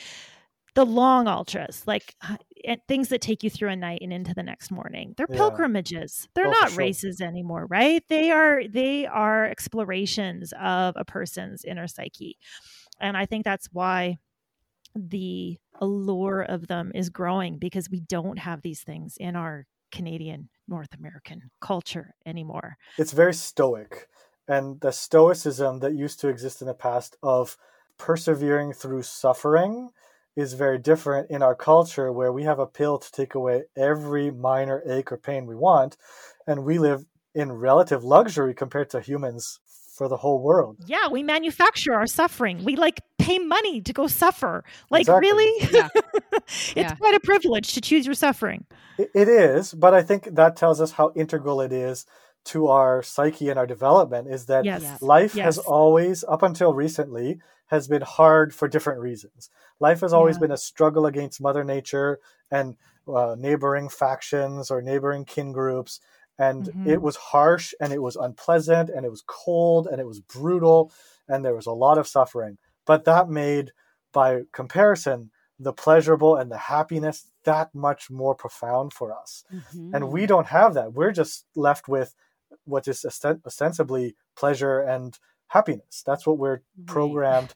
[0.76, 2.38] the long ultras, like and
[2.88, 5.64] things that take you through a night and into the next morning, they're Yeah.
[5.66, 6.28] pilgrimages.
[6.34, 6.74] They're Oh, not sure.
[6.74, 8.02] races anymore, right?
[8.08, 12.38] They are they are explorations of a person's inner psyche,
[13.00, 14.18] and I think that's why
[14.94, 20.50] the allure of them is growing because we don't have these things in our Canadian
[20.68, 22.76] North American culture anymore.
[22.96, 24.08] It's very stoic,
[24.48, 27.56] and the stoicism that used to exist in the past of
[27.98, 29.90] persevering through suffering
[30.36, 34.30] is very different in our culture where we have a pill to take away every
[34.30, 35.96] minor ache or pain we want
[36.46, 39.60] and we live in relative luxury compared to humans
[39.96, 42.64] for the whole world Yeah, we manufacture our suffering.
[42.64, 44.64] We like pay money to go suffer.
[44.90, 45.28] Like Exactly.
[45.28, 45.68] really?
[45.72, 45.88] Yeah.
[46.34, 46.94] it's Yeah.
[46.96, 48.64] quite a privilege to choose your suffering.
[48.98, 52.06] It- It is, but I think that tells us how integral it is
[52.46, 54.82] to our psyche and our development is that Yes.
[54.82, 55.02] Yes.
[55.02, 59.50] life has always, up until recently, has been hard for different reasons.
[59.80, 60.40] Life has always Yeah.
[60.40, 62.76] been a struggle against Mother Nature and
[63.08, 66.00] uh, neighboring factions or neighboring kin groups.
[66.38, 66.86] And Mhm.
[66.86, 70.92] it was harsh and it was unpleasant and it was cold and it was brutal
[71.28, 72.58] and there was a lot of suffering.
[72.86, 73.72] But that made,
[74.12, 79.90] by comparison, the pleasurable and the happiness that much more profound for us Mhm.
[79.92, 82.14] and we don't have that we're just left with
[82.64, 85.18] what is ostensibly pleasure and
[85.48, 86.02] happiness.
[86.04, 86.86] That's what we're right.
[86.86, 87.54] programmed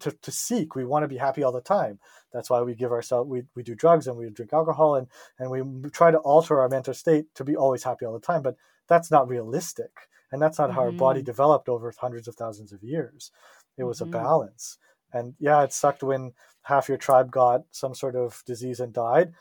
[0.00, 0.74] to, to seek.
[0.74, 1.98] We want to be happy all the time.
[2.32, 5.08] That's why we give ourselves we, we do drugs and we drink alcohol and,
[5.38, 8.42] and we try to alter our mental state to be always happy all the time.
[8.42, 8.56] But
[8.88, 9.90] that's not realistic.
[10.32, 10.76] And that's not mm-hmm.
[10.76, 11.26] how our body mm-hmm.
[11.26, 13.32] developed over hundreds of thousands of years.
[13.76, 14.14] It was mm-hmm.
[14.14, 14.78] a balance.
[15.12, 19.32] And yeah, it sucked when half your tribe got some sort of disease and died.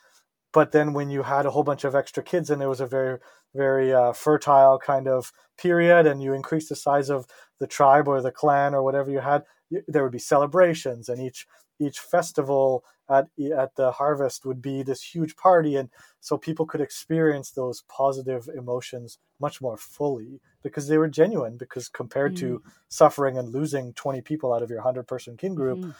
[0.51, 2.87] But then when you had a whole bunch of extra kids and there was a
[2.87, 3.19] very,
[3.53, 7.27] very uh, fertile kind of period and you increased the size of
[7.59, 9.43] the tribe or the clan or whatever you had,
[9.87, 11.45] there would be celebrations and each
[11.79, 13.27] each festival at
[13.57, 15.89] at the harvest would be this huge party and
[16.19, 21.87] so people could experience those positive emotions much more fully because they were genuine because
[21.87, 22.39] compared mm.
[22.39, 25.95] to suffering and losing 20 people out of your 100 person kin group mm.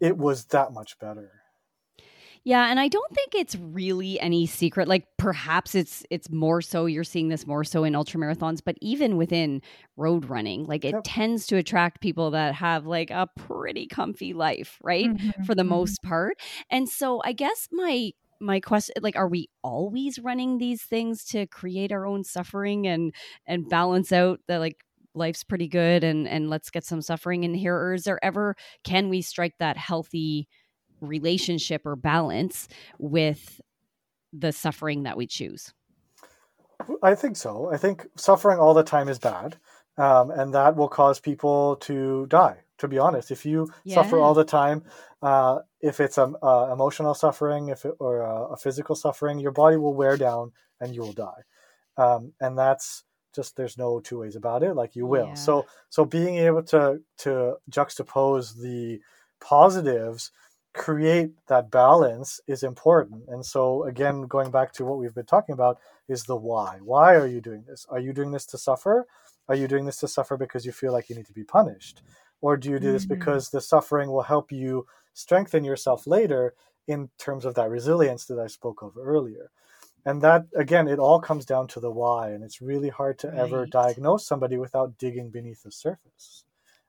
[0.00, 1.41] it was that much better
[2.44, 4.88] yeah, and I don't think it's really any secret.
[4.88, 8.76] Like perhaps it's it's more so you're seeing this more so in ultra marathons, but
[8.80, 9.62] even within
[9.96, 11.02] road running, like it yep.
[11.04, 15.06] tends to attract people that have like a pretty comfy life, right?
[15.06, 15.44] Mm-hmm.
[15.44, 15.70] For the mm-hmm.
[15.70, 16.36] most part.
[16.68, 21.46] And so I guess my my question like are we always running these things to
[21.46, 23.14] create our own suffering and
[23.46, 24.84] and balance out the like
[25.14, 28.56] life's pretty good and and let's get some suffering in here or is there ever
[28.82, 30.48] can we strike that healthy
[31.02, 33.60] relationship or balance with
[34.32, 35.72] the suffering that we choose?
[37.02, 37.70] I think so.
[37.72, 39.56] I think suffering all the time is bad,
[39.98, 42.58] um, and that will cause people to die.
[42.78, 43.94] To be honest, if you yeah.
[43.94, 44.82] suffer all the time,
[45.22, 49.38] uh, if it's a, um, uh, emotional suffering, if it, or a, a, physical suffering,
[49.38, 50.50] your body will wear down
[50.80, 51.42] and you will die.
[51.96, 54.74] Um, and that's just there's no two ways about it.
[54.74, 55.28] Like you will.
[55.28, 55.34] Yeah.
[55.34, 59.00] So so being able to to juxtapose the
[59.40, 60.32] positives
[60.74, 63.24] create that balance is important.
[63.28, 66.78] And so, again, going back to what we've been talking about, is the why.
[66.82, 67.86] Why are you doing this?
[67.88, 69.06] Are you doing this to suffer?
[69.48, 72.02] Are you doing this to suffer because you feel like you need to be punished?
[72.40, 73.14] Or do you do this mm-hmm.
[73.14, 76.54] because the suffering will help you strengthen yourself later
[76.88, 79.50] in terms of that resilience that I spoke of earlier?
[80.04, 82.30] And that, again, it all comes down to the why.
[82.30, 83.38] And it's really hard to right.
[83.38, 86.44] ever diagnose somebody without digging beneath the surface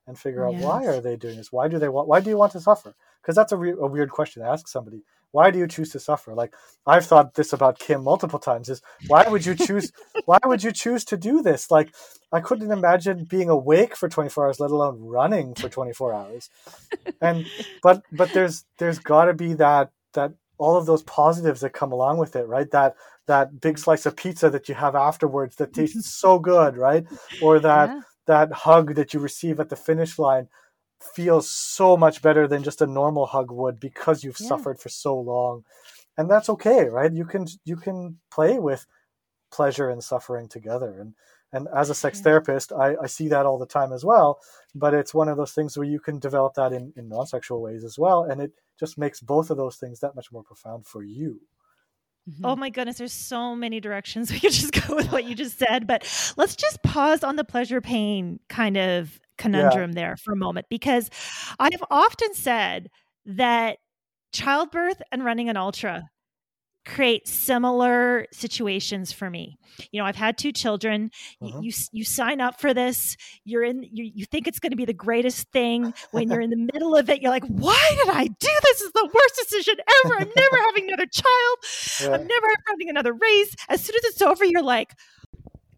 [0.08, 0.64] and figure oh, out yes.
[0.64, 1.52] why are they doing this?
[1.52, 2.08] Why do they want?
[2.08, 2.96] Why do you want to suffer?
[3.22, 5.04] Because that's a, re- a weird question to ask somebody.
[5.32, 6.34] Why do you choose to suffer?
[6.34, 6.54] Like
[6.86, 8.70] I've thought this about Kim multiple times.
[8.70, 9.92] Is why would you choose?
[10.26, 11.72] why would you choose to do this?
[11.72, 11.94] Like
[12.32, 16.50] I couldn't imagine being awake for 24 hours, let alone running for 24 hours.
[17.22, 17.48] And
[17.82, 21.92] but but there's there's got to be that that all of those positives that come
[21.92, 22.70] along with it, right?
[22.70, 22.96] That
[23.26, 27.06] that big slice of pizza that you have afterwards that tastes so good, right?
[27.42, 30.48] Or that yeah that hug that you receive at the finish line
[31.02, 34.48] feels so much better than just a normal hug would because you've yeah.
[34.48, 35.64] suffered for so long.
[36.18, 37.12] And that's okay right?
[37.12, 38.86] You can you can play with
[39.52, 41.00] pleasure and suffering together.
[41.00, 41.14] And
[41.52, 42.24] and as a sex yeah.
[42.24, 44.40] therapist I, I see that all the time as well.
[44.74, 47.84] But it's one of those things where you can develop that in, in non-sexual ways
[47.84, 48.24] as well.
[48.24, 51.42] And it just makes both of those things that much more profound for you
[52.30, 52.46] Mm-hmm.
[52.46, 55.58] Oh my goodness, there's so many directions we could just go with what you just
[55.58, 56.04] said, but
[56.38, 59.96] let's just pause on the pleasure pain kind of conundrum yeah.
[59.96, 61.10] there for a moment because
[61.60, 62.90] I've often said
[63.26, 63.80] that
[64.32, 66.04] childbirth and running an ultra
[66.86, 69.58] create similar situations for me.
[69.92, 71.12] You know, I've had two children.
[71.42, 71.60] Uh-huh.
[71.62, 73.16] You, you, you sign up for this.
[73.46, 73.84] You're in.
[73.84, 75.94] You you think it's going to be the greatest thing.
[76.12, 78.74] When you're in the middle of it, you're like, "Why did I do this?
[78.74, 79.76] this is the worst decision
[80.06, 80.16] ever.
[80.16, 81.58] I'm never having another child.
[82.02, 82.12] Yeah.
[82.16, 84.94] I'm never having another race." As soon as it's over, you're like.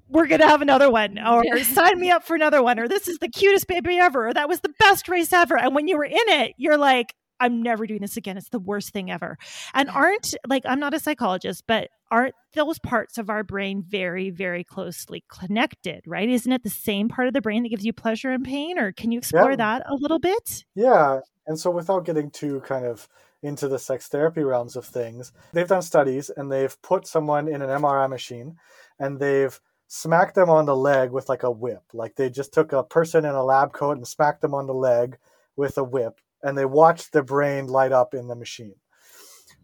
[0.07, 3.17] We're gonna have another one, or sign me up for another one, or this is
[3.17, 5.57] the cutest baby ever, or that was the best race ever.
[5.57, 8.37] And when you were in it, you're like, I'm never doing this again.
[8.37, 9.37] It's the worst thing ever.
[9.73, 14.29] And aren't like I'm not a psychologist, but aren't those parts of our brain very,
[14.29, 16.29] very closely connected, right?
[16.29, 18.79] Isn't it the same part of the brain that gives you pleasure and pain?
[18.79, 19.57] Or can you explore yeah.
[19.57, 20.65] that a little bit?
[20.75, 21.19] Yeah.
[21.47, 23.07] And so without getting too kind of
[23.43, 27.61] into the sex therapy realms of things, they've done studies and they've put someone in
[27.61, 28.57] an MRI machine
[28.99, 31.83] and they've smacked them on the leg with like a whip.
[31.93, 34.73] Like they just took a person in a lab coat and smacked them on the
[34.73, 35.17] leg
[35.55, 38.75] with a whip and they watched the brain light up in the machine.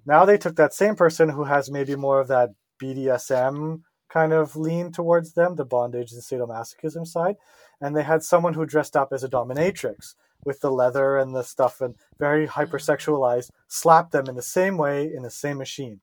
[0.04, 2.50] Now they took that same person who has maybe more of that
[2.82, 7.36] BDSM kind of lean towards them, the bondage and sadomasochism side,
[7.80, 11.44] and they had someone who dressed up as a dominatrix with the leather and the
[11.44, 12.60] stuff and very mm-hmm.
[12.60, 16.02] hypersexualized, slapped them in the same way in the same machine.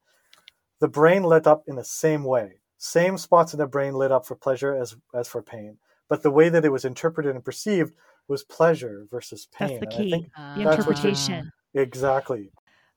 [0.78, 2.60] The brain lit up in the same way.
[2.78, 5.78] Same spots in the brain lit up for pleasure as as for pain.
[6.08, 7.94] But the way that it was interpreted and perceived
[8.28, 9.80] was pleasure versus pain.
[9.80, 10.26] That's the key.
[10.56, 11.52] the interpretation.
[11.74, 12.50] Exactly.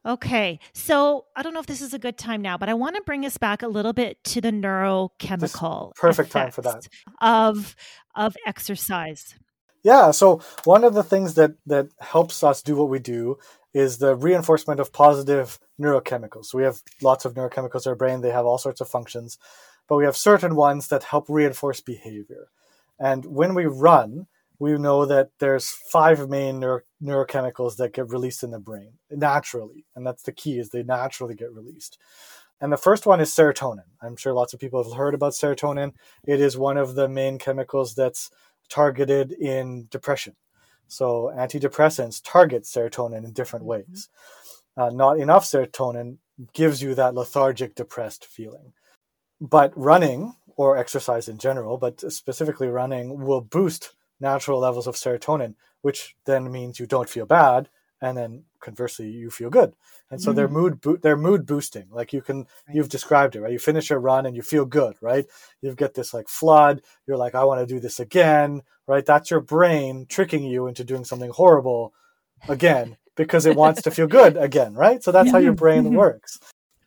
[0.04, 2.96] Okay, so I don't know if this is a good time now, but I want
[2.96, 6.88] to bring us back a little bit to the neurochemical perfect time for that
[7.22, 7.76] of
[8.16, 9.36] of exercise.
[9.84, 13.38] Yeah, so one of the things that that helps us do what we do
[13.76, 16.46] is the reinforcement of positive neurochemicals.
[16.46, 19.38] So we have lots of neurochemicals in our brain; they have all sorts of functions,
[19.88, 22.50] but we have certain ones that help reinforce behavior.
[23.00, 24.26] And when we run,
[24.62, 29.84] we know that there's five main neuro- neurochemicals that get released in the brain naturally
[29.96, 31.98] and that's the key is they naturally get released.
[32.62, 33.90] And the first one is serotonin.
[34.04, 35.94] I'm sure lots of people have heard about serotonin.
[36.28, 38.30] It is one of the main chemicals that's
[38.70, 40.36] targeted in depression.
[40.88, 43.90] So antidepressants target serotonin in different mm-hmm.
[43.90, 44.10] ways.
[44.78, 46.18] Uh, not enough serotonin
[46.54, 48.74] gives you that lethargic depressed feeling.
[49.40, 55.56] But running or exercise in general but specifically running will boost natural levels of serotonin,
[55.82, 57.70] which then means you don't feel bad,
[58.02, 59.74] and then conversely you feel good.
[60.10, 60.36] And so mm-hmm.
[60.36, 61.88] they're mood bo- they're mood boosting.
[61.92, 62.76] Like you can right.
[62.76, 63.52] you've described it right.
[63.52, 65.26] You finish your run and you feel good, right?
[65.62, 66.82] You get this like flood.
[67.08, 69.06] You're like I want to do this again, right?
[69.06, 71.94] That's your brain tricking you into doing something horrible
[72.50, 75.02] again because it wants to feel good again, right?
[75.04, 75.96] So that's how your brain mm-hmm.
[75.96, 76.40] works.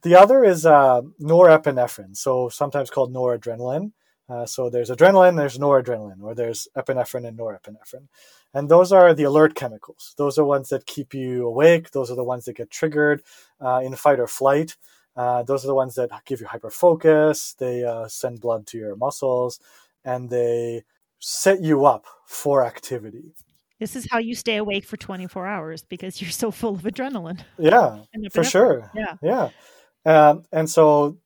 [0.03, 3.93] The other is uh, norepinephrine, so sometimes called noradrenaline.
[4.29, 8.09] Uh, so there's adrenaline, there's noradrenaline, or there's epinephrine and norepinephrine.
[8.55, 10.15] And those are the alert chemicals.
[10.17, 11.91] Those are ones that keep you awake.
[11.91, 13.23] Those are the ones that get triggered
[13.61, 14.77] uh, in fight or flight.
[15.17, 17.55] Uh, those are the ones that give you hyper focus.
[17.59, 19.61] They uh, send blood to your muscles
[20.05, 20.85] and they
[21.19, 23.35] set you up for activity.
[23.81, 27.41] This is how you stay awake for 24 hours because you're so full of adrenaline.
[27.59, 28.91] Yeah, for sure.
[28.95, 29.17] Yeah.
[29.23, 29.51] Yeah.
[30.07, 31.19] Um, and so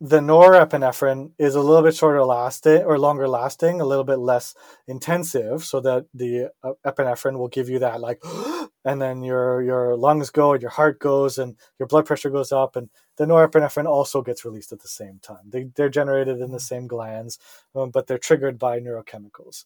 [0.00, 4.54] the norepinephrine is a little bit shorter lasting or longer lasting, a little bit less
[4.86, 8.22] intensive, so that the uh, epinephrine will give you that like,
[8.84, 12.52] and then your your lungs go and your heart goes and your blood pressure goes
[12.52, 15.48] up, and the norepinephrine also gets released at the same time.
[15.48, 17.38] They they're generated in the same glands,
[17.74, 19.64] um, but they're triggered by neurochemicals,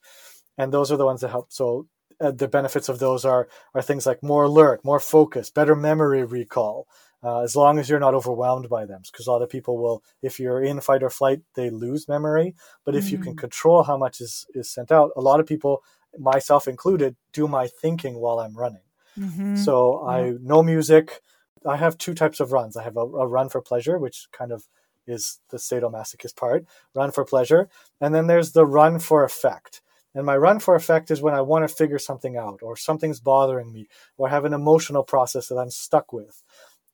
[0.57, 1.53] and those are the ones that help.
[1.53, 1.89] So
[2.21, 6.25] uh, the benefits of those are are things like more alert, more focus, better memory
[6.25, 6.87] recall,
[7.23, 9.03] uh, as long as you're not overwhelmed by them.
[9.11, 12.55] Because a lot of people will, if you're in fight or flight, they lose memory.
[12.85, 13.13] But if mm.
[13.13, 13.39] you can mm.
[13.39, 15.83] control how much is, is sent out, a lot of people,
[16.19, 18.83] myself included, do my thinking while I'm running.
[19.19, 19.57] Mm-hmm.
[19.57, 20.15] So yeah.
[20.15, 21.21] I know music.
[21.67, 22.77] I have two types of runs.
[22.77, 24.69] I have a, a run for pleasure, which kind of
[25.07, 26.65] is the sadomasochist part,
[26.95, 27.69] run for pleasure.
[28.01, 29.83] And then there's the run for effect.
[30.15, 33.21] And my run for effect is when I want to figure something out or something's
[33.21, 36.43] bothering me or have an emotional process that I'm stuck with.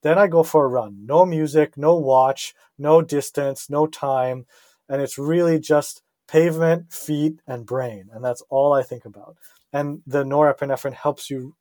[0.01, 1.05] Then I go for a run.
[1.05, 4.45] No music, no watch, no distance, no time.
[4.87, 8.09] And it's really just pavement, feet, and brain.
[8.13, 9.37] And that's all I think about.
[9.71, 11.55] And the norepinephrine helps you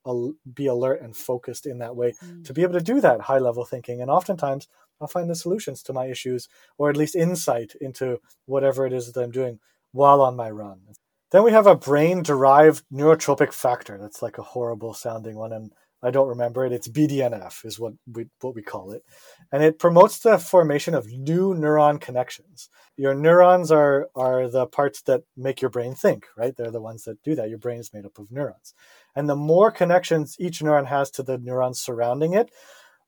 [0.54, 2.44] be alert and focused in that way mm.
[2.44, 4.00] to be able to do that high level thinking.
[4.00, 4.68] And oftentimes
[5.00, 9.12] I'll find the solutions to my issues or at least insight into whatever it is
[9.12, 9.60] that I'm doing
[9.92, 10.80] while on my run.
[11.30, 13.98] Then we have a brain derived neurotropic factor.
[13.98, 15.52] That's like a horrible sounding one.
[15.52, 15.72] And
[16.02, 16.72] I don't remember it.
[16.72, 19.02] It's BDNF is what we what we call it,
[19.50, 22.70] and it promotes the formation of new neuron connections.
[22.96, 26.56] Your neurons are are the parts that make your brain think, right?
[26.56, 27.48] They're the ones that do that.
[27.48, 28.74] Your brain is made up of neurons,
[29.16, 32.50] and the more connections each neuron has to the neurons surrounding it,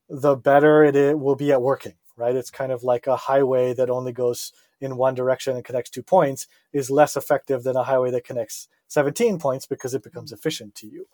[0.09, 2.35] the better it will be at working, right?
[2.35, 6.03] It's kind of like a highway that only goes in one direction and connects two
[6.03, 10.75] points is less effective than a highway that connects 17 points because it becomes efficient
[10.75, 11.05] to you.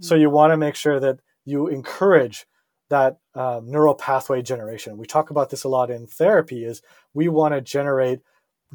[0.00, 2.46] So you want to make sure that you encourage
[2.90, 4.96] that um, neural pathway generation.
[4.96, 6.64] We talk about this a lot in therapy.
[6.64, 6.82] Is
[7.14, 8.20] we want to generate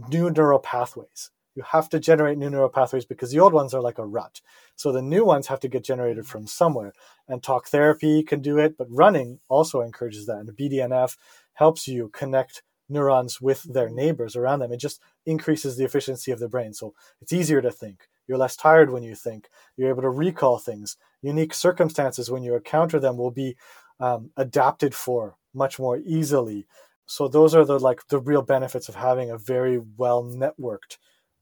[0.09, 1.32] new neural pathways.
[1.55, 4.41] You have to generate new neural pathways because the old ones are like a rut.
[4.76, 6.93] So the new ones have to get generated from somewhere.
[7.28, 10.39] And talk therapy can do it, but running also encourages that.
[10.39, 11.15] And BDNF
[11.53, 14.71] helps you connect neurons with their neighbors around them.
[14.71, 16.74] It just increases the efficiency of the brain.
[16.74, 18.07] So it's easier to think.
[18.28, 19.49] You're less tired when you think.
[19.76, 20.97] You're able to recall things.
[21.21, 23.55] Unique circumstances, when you encounter them, will be
[23.99, 26.67] um, adapted for much more easily.
[27.05, 30.97] So those are the like the real benefits of having a very well networked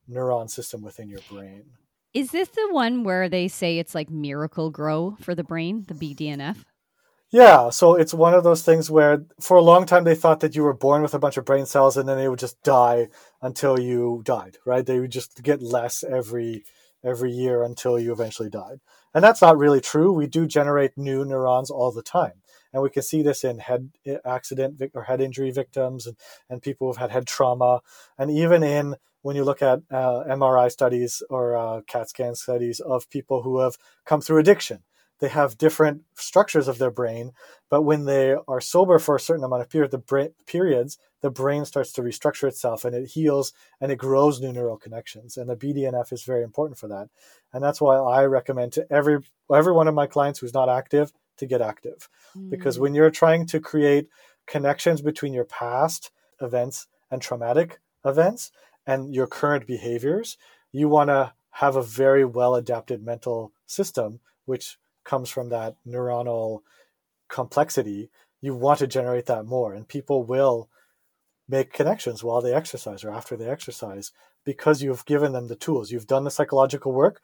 [0.09, 1.63] neuron system within your brain.
[2.13, 6.65] Is this the one where they say it's like Miracle-Gro for the brain, the BDNF?
[7.31, 10.53] Yeah, so it's one of those things where for a long time they thought that
[10.55, 13.07] you were born with a bunch of brain cells and then they would just die
[13.41, 14.85] until you died, right?
[14.85, 16.65] They would just get less every
[17.03, 18.79] every year until you eventually died.
[19.13, 20.11] And that's not really true.
[20.11, 22.33] We do generate new neurons all the time.
[22.73, 23.91] And we can see this in head
[24.25, 26.17] accident or head injury victims and,
[26.49, 27.79] and people who've had head trauma.
[28.17, 32.79] And even in when you look at uh, MRI studies or uh, CAT scan studies
[32.81, 34.83] of people who have come through addiction,
[35.21, 37.31] they have different structures of their brain,
[37.69, 41.29] but when they are sober for a certain amount of period, the bra- periods, the
[41.29, 45.37] brain starts to restructure itself and it heals and it grows new neural connections.
[45.37, 47.09] And the BDNF is very important for that.
[47.53, 49.19] And that's why I recommend to every
[49.53, 52.09] every one of my clients who's not active to get active.
[52.35, 52.49] Mm.
[52.49, 54.07] Because when you're trying to create
[54.47, 56.11] connections between your past
[56.41, 58.51] events and traumatic events
[58.87, 60.37] and your current behaviors,
[60.71, 66.61] you want to have a very well adapted mental system, which comes from that neuronal
[67.29, 68.09] complexity.
[68.41, 70.69] You want to generate that more, and people will
[71.47, 74.11] make connections while they exercise or after they exercise
[74.43, 75.91] because you've given them the tools.
[75.91, 77.21] You've done the psychological work,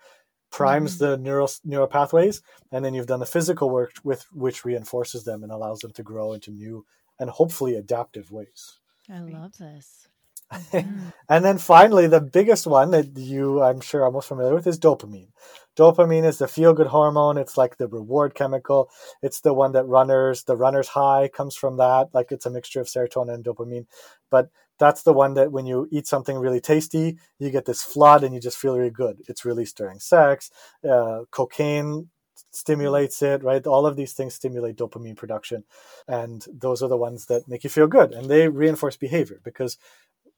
[0.51, 1.05] primes mm-hmm.
[1.05, 5.43] the neural neural pathways, and then you've done the physical work with which reinforces them
[5.43, 6.85] and allows them to grow into new
[7.19, 8.79] and hopefully adaptive ways.
[9.09, 10.07] I love this.
[10.53, 11.09] Mm-hmm.
[11.29, 14.79] and then finally, the biggest one that you, I'm sure, are most familiar with is
[14.79, 15.29] dopamine.
[15.77, 17.37] Dopamine is the feel good hormone.
[17.37, 18.89] It's like the reward chemical.
[19.21, 22.09] It's the one that runners, the runner's high comes from that.
[22.13, 23.85] Like it's a mixture of serotonin and dopamine.
[24.31, 28.23] But that's the one that when you eat something really tasty, you get this flood
[28.23, 29.21] and you just feel really good.
[29.27, 30.49] It's released during sex.
[30.87, 32.09] Uh, cocaine
[32.51, 33.65] stimulates it, right?
[33.67, 35.63] All of these things stimulate dopamine production.
[36.07, 38.13] And those are the ones that make you feel good.
[38.13, 39.77] And they reinforce behavior because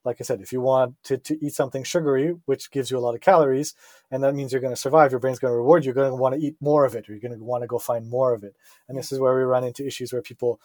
[0.06, 3.02] like I said, if you want to, to eat something sugary, which gives you a
[3.02, 3.76] lot of calories,
[4.12, 6.12] and that means you're going to survive, your brain's going to reward you, you're going
[6.12, 8.10] to want to eat more of it, or you're going to want to go find
[8.10, 8.56] more of it.
[8.88, 10.60] And this is where we run into issues where people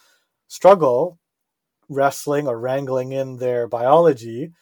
[0.47, 1.19] struggle
[1.89, 4.53] wrestling or wrangling in their biology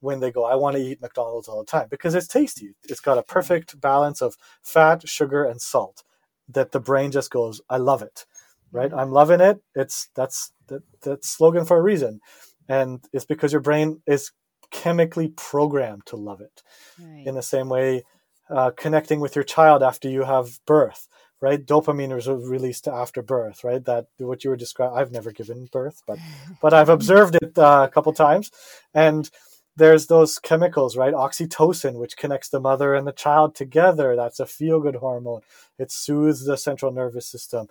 [0.00, 2.74] when they go, I want to eat McDonald's all the time because it's tasty.
[2.84, 3.32] It's got a mm-hmm.
[3.32, 6.02] perfect balance of fat, sugar, and salt
[6.48, 8.26] that the brain just goes, I love it.
[8.72, 8.90] Right?
[8.90, 8.98] Mm-hmm.
[8.98, 9.62] I'm loving it.
[9.74, 12.20] It's that's that, that's slogan for a reason
[12.68, 14.32] and it's because your brain is
[14.70, 16.62] chemically programmed to love it
[17.00, 17.26] right.
[17.26, 18.02] in the same way
[18.50, 21.08] uh, connecting with your child after you have birth
[21.40, 21.66] right?
[21.66, 23.84] Dopamine is released after birth right?
[23.84, 26.18] That what you were describing i've never given birth but
[26.62, 28.50] but i've observed it uh, a couple times.
[28.94, 29.30] And
[29.76, 31.14] there's those chemicals right?
[31.14, 34.16] Oxytocin which connects the mother and the child together.
[34.16, 35.42] That's a feel good hormone.
[35.78, 37.66] It soothes the central nervous system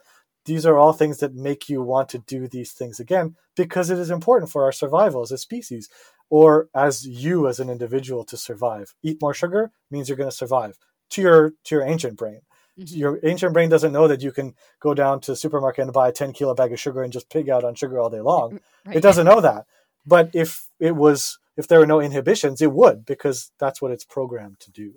[0.45, 3.97] these are all things that make you want to do these things again because it
[3.97, 5.89] is important for our survival as a species
[6.29, 8.93] or as you as an individual to survive.
[9.03, 10.77] Eat more sugar means you're going to survive
[11.11, 12.41] to your to your ancient brain.
[12.79, 12.97] Mm-hmm.
[12.97, 16.09] Your ancient brain doesn't know that you can go down to the supermarket and buy
[16.09, 18.59] a 10 kilo bag of sugar and just pig out on sugar all day long.
[18.85, 18.97] Right.
[18.97, 19.65] It doesn't know that.
[20.05, 24.05] But if it was if there were no inhibitions, it would because that's what it's
[24.05, 24.93] programmed to do.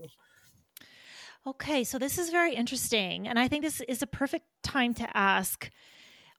[1.47, 3.29] Okay, so this is very interesting.
[3.29, 5.71] And I think this is a perfect time to ask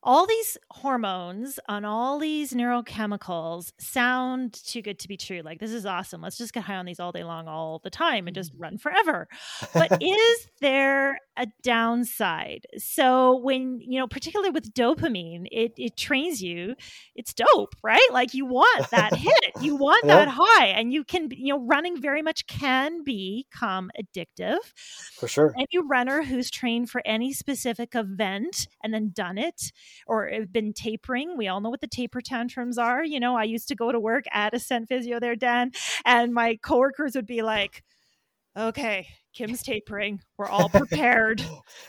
[0.03, 5.41] all these hormones on all these neurochemicals sound too good to be true.
[5.43, 6.21] Like, this is awesome.
[6.21, 8.61] Let's just get high on these all day long, all the time, and just mm.
[8.61, 9.27] run forever.
[9.73, 12.67] But is there a downside?
[12.77, 16.75] So, when, you know, particularly with dopamine, it, it trains you,
[17.15, 18.07] it's dope, right?
[18.11, 20.25] Like, you want that hit, you want yeah.
[20.25, 24.59] that high, and you can, you know, running very much can become addictive.
[25.15, 25.53] For sure.
[25.57, 29.71] Any runner who's trained for any specific event and then done it
[30.05, 31.37] or have been tapering.
[31.37, 33.03] We all know what the taper tantrums are.
[33.03, 35.71] You know, I used to go to work at Ascent Physio there, Dan,
[36.05, 37.83] and my coworkers would be like,
[38.57, 40.19] okay, Kim's tapering.
[40.37, 41.41] We're all prepared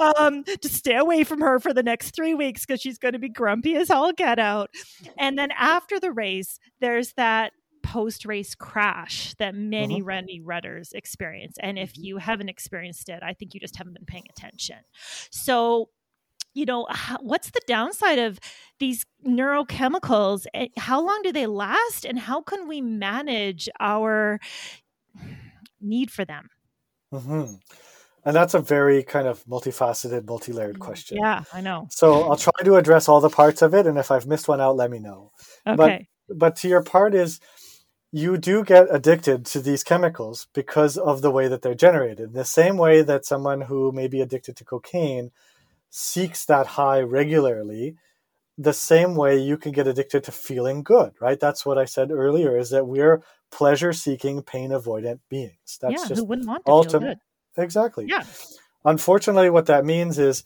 [0.00, 3.18] um, to stay away from her for the next three weeks because she's going to
[3.18, 4.70] be grumpy as hell get out.
[5.16, 7.52] And then after the race, there's that
[7.90, 10.06] post race crash that many mm-hmm.
[10.06, 11.56] runny runners experience.
[11.60, 12.04] And if mm-hmm.
[12.04, 14.76] you haven't experienced it, I think you just haven't been paying attention.
[15.30, 15.88] So,
[16.54, 16.86] you know,
[17.20, 18.38] what's the downside of
[18.78, 20.46] these neurochemicals?
[20.76, 22.04] How long do they last?
[22.04, 24.38] And how can we manage our
[25.80, 26.48] need for them?
[27.12, 27.54] Mm-hmm.
[28.24, 31.18] And that's a very kind of multifaceted, multi layered mm, question.
[31.20, 31.88] Yeah, I know.
[31.90, 33.88] So I'll try to address all the parts of it.
[33.88, 35.32] And if I've missed one out, let me know.
[35.66, 36.06] Okay.
[36.28, 37.40] But, but to your part is
[38.12, 42.32] you do get addicted to these chemicals because of the way that they're generated.
[42.32, 45.30] The same way that someone who may be addicted to cocaine
[45.90, 47.96] seeks that high regularly,
[48.58, 51.38] the same way you can get addicted to feeling good, right?
[51.38, 55.78] That's what I said earlier is that we're pleasure seeking, pain avoidant beings.
[55.80, 57.18] That's yeah, just who wouldn't want to feel good?
[57.56, 58.06] Exactly.
[58.08, 58.24] Yeah.
[58.84, 60.44] Unfortunately, what that means is,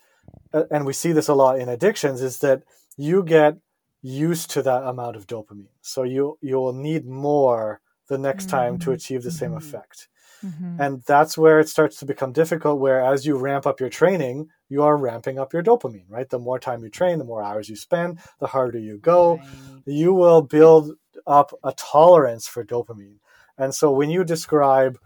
[0.52, 2.62] and we see this a lot in addictions, is that
[2.96, 3.56] you get
[4.04, 5.72] used to that amount of dopamine.
[5.80, 8.56] So you you will need more the next mm-hmm.
[8.56, 8.92] time to mm-hmm.
[8.92, 9.58] achieve the same mm-hmm.
[9.58, 10.08] effect.
[10.44, 10.76] Mm-hmm.
[10.78, 14.48] And that's where it starts to become difficult where as you ramp up your training,
[14.68, 16.28] you are ramping up your dopamine, right?
[16.28, 19.46] The more time you train, the more hours you spend, the harder you go, right.
[19.86, 20.92] you will build
[21.26, 23.20] up a tolerance for dopamine.
[23.56, 24.98] And so when you describe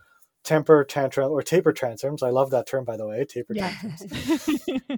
[0.43, 2.23] temper tantrum or taper tantrums.
[2.23, 3.71] I love that term, by the way, taper Yeah.
[3.81, 4.49] tantrums.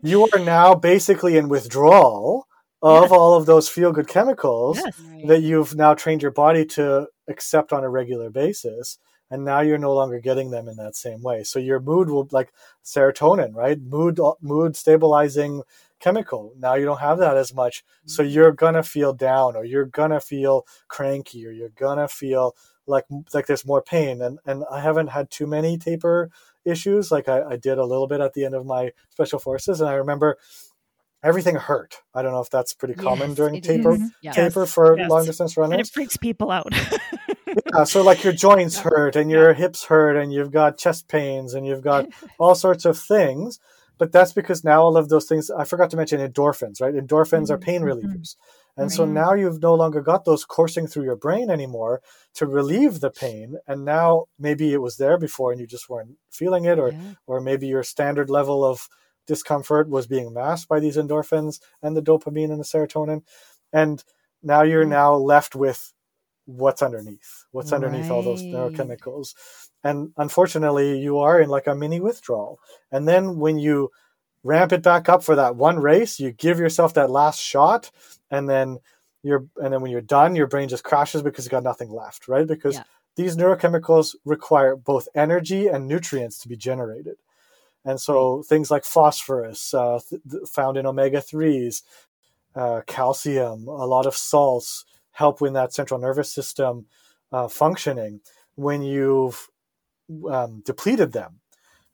[0.02, 2.46] you are now basically in withdrawal
[2.82, 3.12] of Yes.
[3.12, 5.00] all of those feel good chemicals yes.
[5.26, 8.98] That you've now trained your body to accept on a regular basis.
[9.30, 11.44] And now you're no longer getting them in that same way.
[11.44, 12.52] So your mood will like
[12.84, 13.80] serotonin, right?
[13.80, 15.62] Mood uh, mood stabilizing
[16.00, 16.52] chemical.
[16.58, 17.84] Now you don't have that as much.
[18.06, 18.32] So mm-hmm.
[18.32, 22.56] you're gonna feel down or you're gonna feel cranky or you're gonna feel
[22.86, 24.20] like like there's more pain.
[24.20, 26.30] And and I haven't had too many taper
[26.64, 27.12] issues.
[27.12, 29.88] Like I, I did a little bit at the end of my special forces and
[29.88, 30.38] I remember
[31.22, 31.96] everything hurt.
[32.14, 34.10] I don't know if that's pretty common Yes, during taper is.
[34.22, 34.32] Yeah.
[34.32, 35.10] taper for Yes.
[35.10, 35.88] long distance And runners.
[35.88, 36.72] it freaks people out.
[37.74, 41.52] Yeah, so like your joints hurt and your hips hurt and you've got chest pains
[41.52, 42.06] and you've got
[42.38, 43.58] all sorts of things.
[43.98, 46.94] But that's because now all of those things I forgot to mention endorphins, right?
[46.94, 47.92] Endorphins are pain Mhm.
[47.92, 48.36] relievers.
[48.76, 52.00] And so now you've no longer got those coursing through your brain anymore
[52.34, 53.56] to relieve the pain.
[53.66, 57.14] And now maybe it was there before and you just weren't feeling it, or Yeah.
[57.26, 58.88] or maybe your standard level of
[59.34, 63.22] discomfort was being masked by these endorphins and the dopamine and the serotonin.
[63.72, 64.02] And
[64.42, 64.96] now you're Mm.
[65.00, 65.92] now left with
[66.46, 69.34] what's underneath, what's underneath all those neurochemicals.
[69.84, 72.58] And unfortunately, you are in like a mini withdrawal.
[72.90, 73.90] And then when you
[74.42, 77.90] ramp it back up for that one race, you give yourself that last shot,
[78.30, 78.78] and then
[79.22, 82.26] you're and then when you're done, your brain just crashes because you got nothing left,
[82.28, 82.46] right?
[82.46, 82.84] Because Yeah.
[83.16, 87.16] these neurochemicals require both energy and nutrients to be generated.
[87.84, 91.82] And so things like phosphorus, uh, th- found in omega 3s,
[92.54, 96.86] uh, calcium, a lot of salts help with that central nervous system
[97.32, 98.20] uh, functioning.
[98.56, 99.48] When you've
[100.30, 101.40] um, depleted them,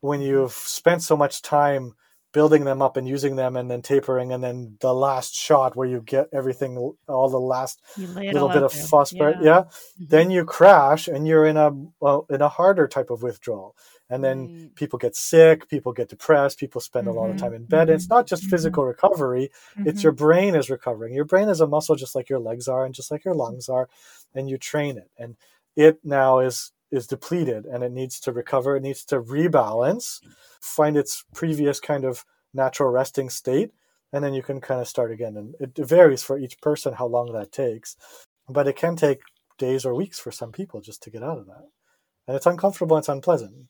[0.01, 1.95] when you've spent so much time
[2.37, 5.89] building them up and using them and then tapering, and then the last shot where
[5.89, 6.73] you get everything,
[7.09, 8.89] all the last You lay it little bit of there.
[8.91, 9.43] phosphorus, Yeah.
[9.43, 9.65] yeah,
[9.99, 11.71] then you crash and you're in a
[12.01, 13.75] well, in a harder type of withdrawal.
[14.11, 17.55] And then people get sick people get depressed people spend a lot of Mhm, time
[17.55, 17.89] in bed.
[17.91, 18.51] It's not just mhm.
[18.51, 19.51] physical recovery.
[19.85, 21.15] It's your brain is recovering.
[21.15, 23.69] Your brain is a muscle just like your legs are and just like your lungs
[23.69, 23.89] are
[24.35, 25.11] and you train it.
[25.19, 25.37] And
[25.77, 30.21] it now is is depleted and it needs to recover it needs to rebalance
[30.61, 32.25] find its previous kind of
[32.55, 33.71] natural resting state
[34.13, 35.37] and then you can kind of start again.
[35.37, 37.97] And it varies for each person how long that takes
[38.49, 39.21] but it can take
[39.59, 41.69] days or weeks for some people just to get out of that.
[42.27, 43.69] And it's uncomfortable it's unpleasant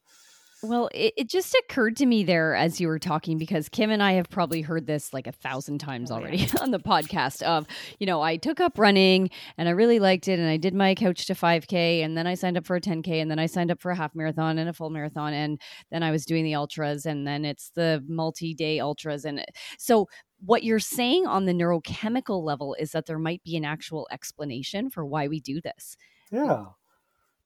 [0.63, 4.03] Well, it, it just occurred to me there as you were talking because Kim and
[4.03, 6.21] I have probably heard this like a thousand times Oh, yeah.
[6.21, 7.67] already on the podcast of,
[8.01, 10.95] you know, I took up running and I really liked it and I did my
[10.95, 13.71] Couch to 5K and then I signed up for a 10K and then I signed
[13.71, 16.55] up for a half marathon and a full marathon and then I was doing the
[16.55, 19.25] ultras and then it's the multi day ultras.
[19.25, 19.45] And
[19.79, 20.09] so
[20.45, 24.91] what you're saying on the neurochemical level is that there might be an actual explanation
[24.91, 25.97] for why we do this.
[26.33, 26.65] yeah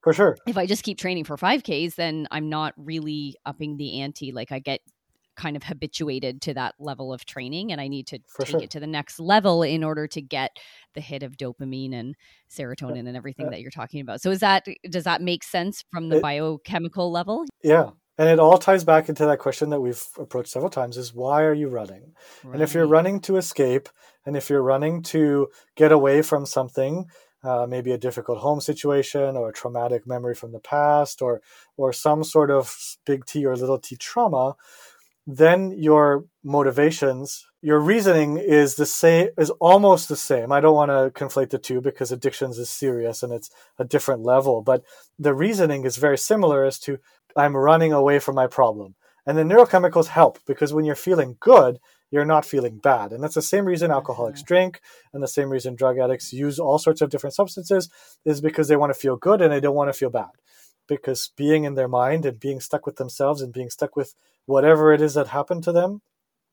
[0.02, 4.00] for sure if I just keep training for 5Ks, then I'm not really upping the
[4.00, 4.32] ante.
[4.32, 4.80] Like I get
[5.36, 8.60] kind of habituated to that level of training and I need to For take sure.
[8.62, 10.50] it to the next level in order to get
[10.94, 12.14] the hit of dopamine and
[12.50, 14.20] serotonin and everything Uh, that you're talking about.
[14.20, 17.46] So is that does that make sense from the It- biochemical level?
[17.62, 17.90] Yeah.
[18.18, 21.42] And it all ties back into that question that we've approached several times is why
[21.42, 22.12] are you running?
[22.52, 23.88] And if you're running to escape,
[24.26, 27.06] and if you're running to get away from something,
[27.42, 31.40] uh, maybe a difficult home situation or a traumatic memory from the past or
[31.76, 34.56] or some sort of big T or little t trauma,
[35.26, 40.52] then your motivations, your reasoning is the same is almost the same.
[40.52, 44.22] I don't want to conflate the two because addictions is serious and it's a different
[44.22, 44.82] level, but
[45.18, 46.98] the reasoning is very similar as to
[47.36, 48.96] I'm running away from my problem.
[49.26, 51.78] And the neurochemicals help because when you're feeling good,
[52.10, 53.12] you're not feeling bad.
[53.12, 54.80] And that's the same reason alcoholics drink
[55.12, 57.88] and the same reason drug addicts use all sorts of different substances
[58.24, 60.30] is because they want to feel good and they don't want to feel bad.
[60.88, 64.14] Because being in their mind and being stuck with themselves and being stuck with
[64.46, 66.02] whatever it is that happened to them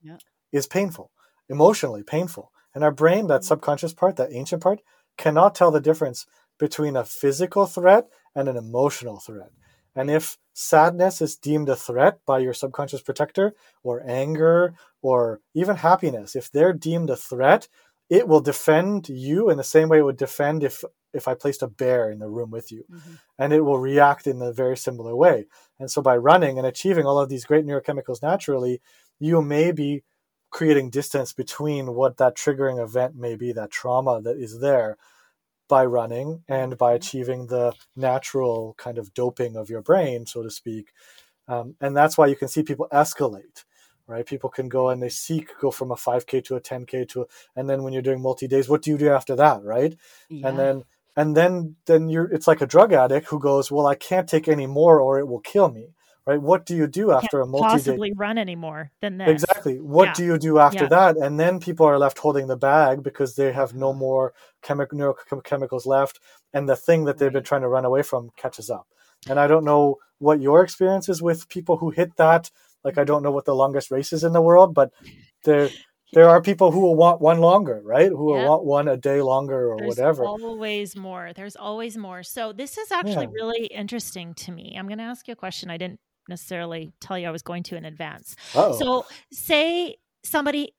[0.00, 0.18] Yeah.
[0.52, 1.10] is painful,
[1.48, 2.52] emotionally painful.
[2.74, 3.46] And our brain, that mm-hmm.
[3.46, 4.80] subconscious part, that ancient part,
[5.16, 6.26] cannot tell the difference
[6.58, 9.50] between a physical threat and an emotional threat.
[9.96, 13.54] And if sadness is deemed a threat by your subconscious protector,
[13.84, 17.68] or anger, or even happiness, if they're deemed a threat,
[18.10, 20.82] it will defend you in the same way it would defend if
[21.14, 23.18] if I placed a bear in the room with you, Mhm.
[23.38, 25.46] and it will react in a very similar way.
[25.78, 28.80] And so, by running and achieving all of these great neurochemicals naturally,
[29.18, 30.02] you may be
[30.50, 34.96] creating distance between what that triggering event may be, that trauma that is there,
[35.68, 40.50] by running and by achieving the natural kind of doping of your brain, so to
[40.50, 40.92] speak.
[41.46, 43.64] Um, and that's why you can see people escalate,
[44.06, 44.26] right?
[44.26, 47.24] People can go and they seek go from a 5K to a 10K to, a,
[47.56, 49.96] and then when you're doing multi days, what do you do after that, right?
[50.28, 50.48] Yeah.
[50.48, 50.84] And then
[51.18, 54.46] and then then you're it's like a drug addict who goes well i can't take
[54.46, 55.88] any more or it will kill me
[56.28, 59.28] right what do you do after a multi possibly run anymore than that?
[59.28, 60.12] exactly what Yeah.
[60.14, 60.88] do you do after Yeah.
[60.96, 63.98] that and then people are left holding the bag because they have no mm-hmm.
[64.00, 66.20] more chemi- neurochemicals left
[66.52, 68.86] and the thing that they've been trying to run away from catches up
[69.28, 72.50] and i don't know what your experience is with people who hit that
[72.84, 74.92] like i don't know what the longest race is in the world but
[75.44, 75.68] there
[76.12, 79.20] there are people who will want one longer right who will want one a day
[79.20, 79.94] longer or whatever.
[79.94, 81.32] There's whatever always more.
[81.34, 82.22] There's always more.
[82.22, 83.40] So this is actually Yeah.
[83.40, 84.74] really interesting to me.
[84.78, 87.62] I'm going to ask you a question I didn't necessarily tell you I was going
[87.64, 88.36] to in advance.
[88.54, 88.78] Uh-oh.
[88.78, 90.74] So say somebody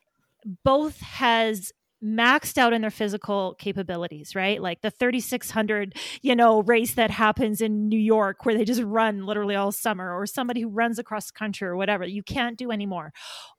[0.64, 1.72] both has
[2.04, 4.62] maxed out in their physical capabilities, right?
[4.62, 9.26] Like the 3600, you know, race that happens in New York where they just run
[9.26, 12.06] literally all summer or somebody who runs across the country or whatever.
[12.06, 13.12] You can't do anymore.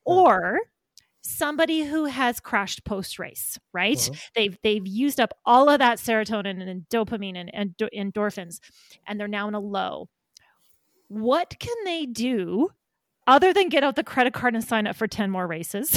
[0.04, 0.58] Or
[1.20, 3.98] somebody who has crashed post race, right?
[3.98, 4.22] Mhm.
[4.34, 8.58] They've they've used up all of that serotonin and dopamine and, and endorphins
[9.06, 10.08] and they're now in a low.
[11.10, 12.70] What can they do
[13.26, 15.92] other than get out the credit card and sign up for 10 more races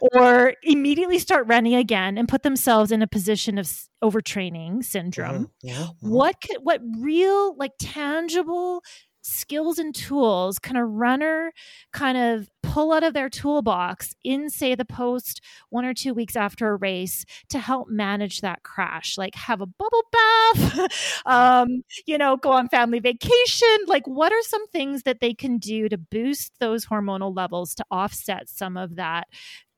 [0.14, 3.68] or immediately start running again and put themselves in a position of
[4.04, 5.50] overtraining syndrome?
[5.64, 6.10] Mhm, mhm, mhm.
[6.10, 8.82] What could, what real like tangible
[9.22, 11.52] skills and tools can a runner
[11.92, 16.36] kind of pull out of their toolbox in say the post one or two weeks
[16.36, 20.90] after a race to help manage that crash like have a bubble bath
[21.26, 25.56] um you know go on family vacation like what are some things that they can
[25.56, 29.26] do to boost those hormonal levels to offset some of that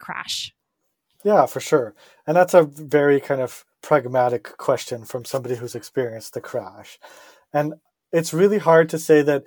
[0.00, 0.52] crash
[1.22, 1.94] Yeah, for sure.
[2.26, 6.98] And that's a very kind of pragmatic question from somebody who's experienced the crash.
[7.52, 7.74] And
[8.12, 9.44] it's really hard to say that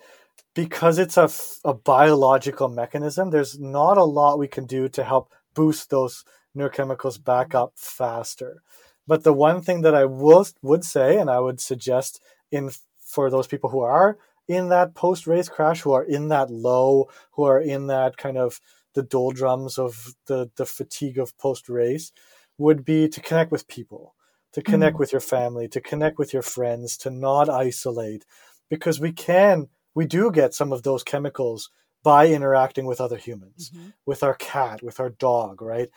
[0.54, 1.30] because it's a,
[1.64, 6.24] a biological mechanism, there's not a lot we can do to help boost those
[6.56, 7.58] neurochemicals back mm-hmm.
[7.58, 8.62] up faster.
[9.08, 12.22] But the one thing that I will, would say, and I would suggest
[12.52, 16.50] in for those people who are in that post race crash, who are in that
[16.50, 18.60] low, who are in that kind of
[18.94, 22.12] the doldrums of the, the fatigue of post race,
[22.58, 24.16] would be to connect with people,
[24.52, 25.00] to connect mm-hmm.
[25.00, 28.26] with your family, to connect with your friends, to not isolate,
[28.70, 31.70] because we can, we do get some of those chemicals
[32.04, 33.90] by interacting with other humans, mm-hmm.
[34.06, 35.90] with our cat, with our dog, right?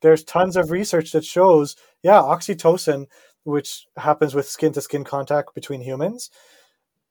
[0.00, 3.06] There's tons of research that shows, yeah, oxytocin,
[3.44, 6.30] which happens with skin to skin contact between humans,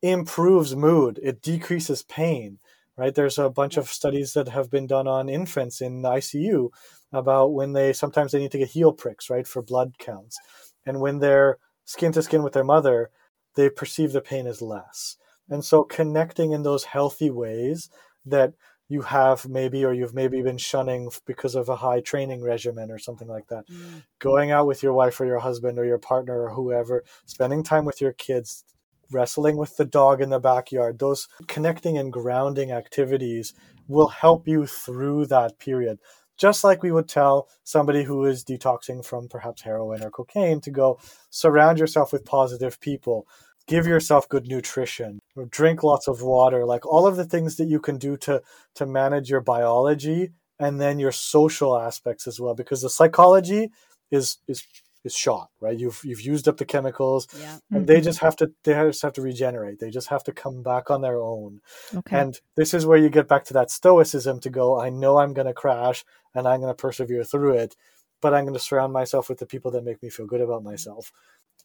[0.02, 2.60] improves mood, it decreases pain,
[2.98, 3.14] right?
[3.14, 6.70] There's a bunch of studies that have been done on infants in ICU
[7.14, 10.40] about when they sometimes they need to get heel pricks, right, for blood counts.
[10.86, 13.10] And when they're skin to skin with their mother,
[13.56, 15.18] they perceive the pain as less.
[15.52, 17.90] And so connecting in those healthy ways
[18.26, 18.54] that
[18.92, 22.98] you have maybe or you've maybe been shunning because of a high training regimen or
[22.98, 23.68] something like that.
[23.68, 24.04] Mm.
[24.20, 27.86] Going out with your wife or your husband or your partner or whoever spending time
[27.86, 28.66] with your kids
[29.12, 33.54] wrestling with the dog in the backyard those connecting and grounding activities
[33.88, 36.00] will help you through that period.
[36.38, 40.72] Just like we would tell somebody who is detoxing from perhaps heroin or cocaine to
[40.72, 41.00] go
[41.30, 43.28] surround yourself with positive people
[43.68, 47.68] give yourself good nutrition or drink lots of water like all of the things that
[47.68, 48.42] you can do to
[48.76, 53.70] to manage your biology and then your social aspects as well because the psychology
[54.12, 54.66] is is
[55.04, 55.78] is shot right?
[55.78, 57.58] You've you've used up the chemicals Yeah.
[57.72, 58.04] and they mm-hmm.
[58.04, 59.80] just have to they just have to regenerate.
[59.80, 61.62] They just have to come back on their own.
[61.96, 62.20] Okay.
[62.20, 65.34] And this is where you get back to that stoicism to go i know i'm
[65.34, 66.04] going to crash
[66.36, 67.76] and i'm going to persevere through it
[68.22, 70.64] but i'm going to surround myself with the people that make me feel good about
[70.64, 71.12] myself.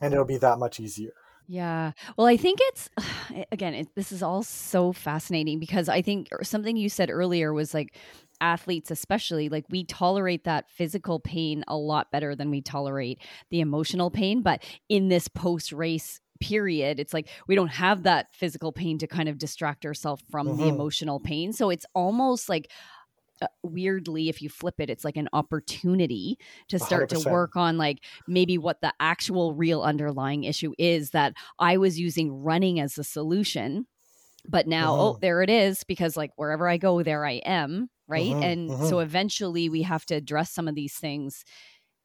[0.00, 1.12] And it'll be that much easier
[1.48, 1.92] Yeah.
[2.16, 2.90] Well, I think it's
[3.52, 7.72] again, it, this is all so fascinating because I think something you said earlier was
[7.74, 7.96] like
[8.42, 13.18] athletes especially like we tolerate that physical pain a lot better than we tolerate
[13.50, 18.26] the emotional pain, but in this post race period it's like we don't have that
[18.34, 20.68] physical pain to kind of distract ourselves from the Mhm.
[20.68, 22.70] emotional pain so it's almost like
[23.42, 27.20] uh, weirdly if you flip it it's like an opportunity to start to 100%.
[27.20, 32.32] work on like maybe what the actual real underlying issue is that I was using
[32.42, 33.86] running as a solution
[34.48, 35.20] but now oh Mhm.
[35.20, 38.80] there it is because like wherever I go there I am right Mhm, and mhm.
[38.80, 41.44] so eventually we have to address some of these things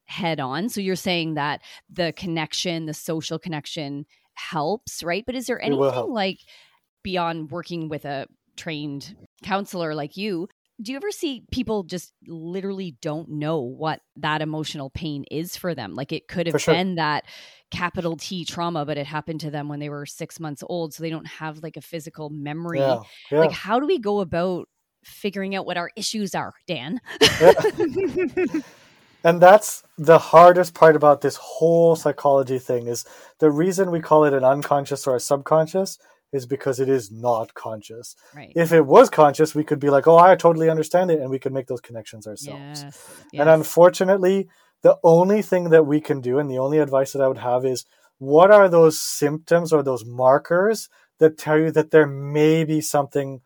[0.04, 4.04] head on so you're saying that the connection the social connection
[4.34, 6.40] helps right but is there anything like
[7.02, 8.26] beyond working with a
[8.56, 10.48] trained counselor like you
[10.80, 15.74] do you ever see people just literally don't know what that emotional pain is for
[15.74, 16.74] them like it could have sure.
[16.74, 17.24] been that
[17.70, 21.02] capital t trauma but it happened to them when they were six months old so
[21.02, 23.00] they don't have like a physical memory yeah
[23.30, 24.68] yeah like how do we go about
[25.04, 27.00] figuring out what our issues are dan
[27.40, 27.52] Yeah.
[29.24, 33.04] and that's the hardest part about this whole psychology thing is
[33.38, 35.98] the reason we call it an unconscious or a subconscious
[36.32, 38.16] is because it is not conscious.
[38.34, 38.52] Right.
[38.56, 41.38] If it was conscious, we could be like, "Oh, I totally understand it," and we
[41.38, 42.82] could make those connections ourselves.
[42.82, 43.10] Yes.
[43.34, 43.54] And yes.
[43.58, 44.48] unfortunately,
[44.82, 47.64] the only thing that we can do, and the only advice that I would have
[47.64, 47.84] is,
[48.18, 53.40] what are those symptoms or those markers that tell you that there may be something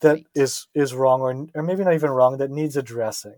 [0.00, 0.26] that Right.
[0.34, 3.36] is is wrong, or or maybe not even wrong, that needs addressing?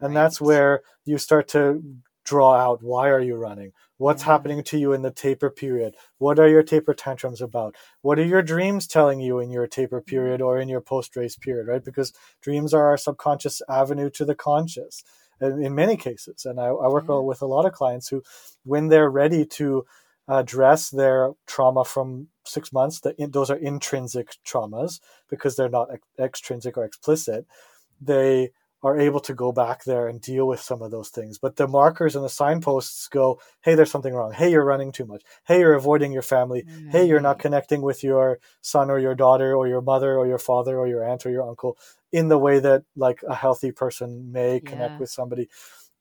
[0.00, 1.82] And that's where you start to
[2.24, 5.94] draw out why are you running what's happening to you in the taper period?
[6.18, 7.76] What are your taper tantrums about?
[8.02, 10.10] What are your dreams telling you in your taper Mm-hmm.
[10.10, 11.84] period or in your post race period right?
[11.84, 15.04] Because dreams are our subconscious avenue to the conscious
[15.40, 16.44] in, in many cases.
[16.44, 17.18] And i, I work Yeah.
[17.20, 18.22] with a lot of clients who
[18.64, 19.84] when they're ready to
[20.28, 25.88] address their trauma from six months that in, those are intrinsic traumas because they're not
[25.92, 27.46] ex- extrinsic or explicit.
[28.00, 28.50] They
[28.84, 31.38] are able to go back there and deal with some of those things.
[31.38, 34.32] But the markers and the signposts go, hey, there's something wrong.
[34.32, 35.22] Hey, you're running too much.
[35.46, 36.66] Hey, you're avoiding your family.
[36.90, 40.38] Hey, you're not connecting with your son or your daughter or your mother or your
[40.38, 41.78] father or your aunt or your uncle
[42.12, 45.00] in the way that like a healthy person may connect Yeah.
[45.00, 45.48] with somebody.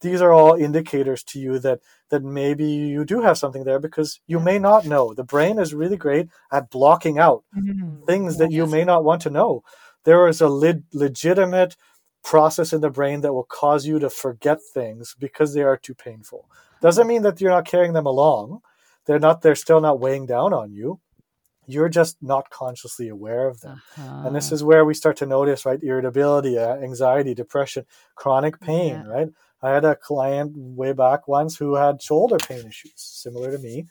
[0.01, 1.79] These are all indicators to you that
[2.09, 5.13] that maybe you do have something there because you may not know.
[5.13, 8.05] The brain is really great at blocking out Mhm.
[8.05, 9.63] things that you may not want to know.
[10.03, 11.75] There is a le- legitimate
[12.24, 15.93] process in the brain that will cause you to forget things because they are too
[15.93, 16.49] painful.
[16.82, 18.61] Doesn't mean that you're not carrying them along.
[19.05, 20.99] They're not they're still not weighing down on you.
[21.65, 23.82] You're just not consciously aware of them.
[23.97, 24.55] And this Uh-huh.
[24.55, 25.82] is where we start to notice, right?
[25.82, 29.07] Irritability, uh, anxiety, depression, chronic pain, Yeah.
[29.07, 29.30] right?
[29.61, 33.88] I had a client way back once who had shoulder pain issues, similar to me.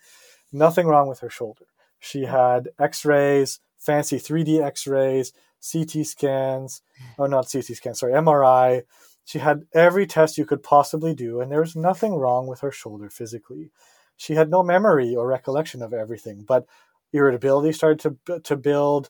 [0.53, 1.65] Nothing wrong with her shoulder.
[1.99, 5.33] She had x rays, fancy 3D x rays,
[5.63, 6.83] CT scans,
[7.19, 8.83] or not CT scans, sorry, MRI.
[9.25, 12.73] She had every test you could possibly do, and there was nothing wrong with her
[12.73, 13.71] shoulder physically.
[14.17, 16.67] She had no memory or recollection of everything, but
[17.13, 19.09] irritability started to, to build,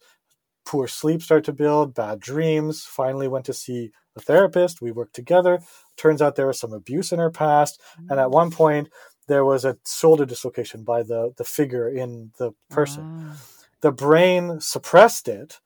[0.64, 2.84] poor sleep started to build, bad dreams.
[2.84, 4.82] Finally, went to see a therapist.
[4.82, 5.60] We worked together.
[5.96, 7.80] Turns out there was some abuse in her past,
[8.10, 8.88] and at one point
[9.28, 13.28] there was a shoulder dislocation by the the figure in the person.
[13.28, 13.34] Wow.
[13.80, 15.60] The brain suppressed it.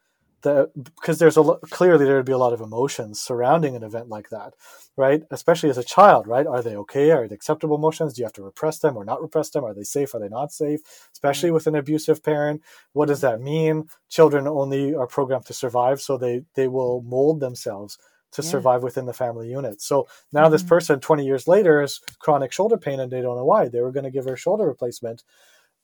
[0.46, 3.82] The, because there's a lo- clearly there would be a lot of emotions surrounding an
[3.82, 4.54] event like that,
[4.96, 5.22] right?
[5.30, 6.46] Especially as a child, right?
[6.46, 7.10] Are they okay?
[7.10, 8.14] Are they acceptable emotions?
[8.14, 9.64] Do you have to repress them or not repress them?
[9.64, 10.14] Are they safe?
[10.14, 10.80] Are they not safe?
[11.12, 11.54] Especially Right.
[11.54, 13.88] with an abusive parent, what does that mean?
[14.08, 17.98] Children only are programmed to survive, so they they will mold themselves
[18.32, 18.48] to Yeah.
[18.54, 19.80] survive within the family unit.
[19.82, 20.68] So now this Mhm.
[20.74, 23.68] person, 20 years later, has chronic shoulder pain, and they don't know why.
[23.68, 25.24] They were going to give her a shoulder replacement,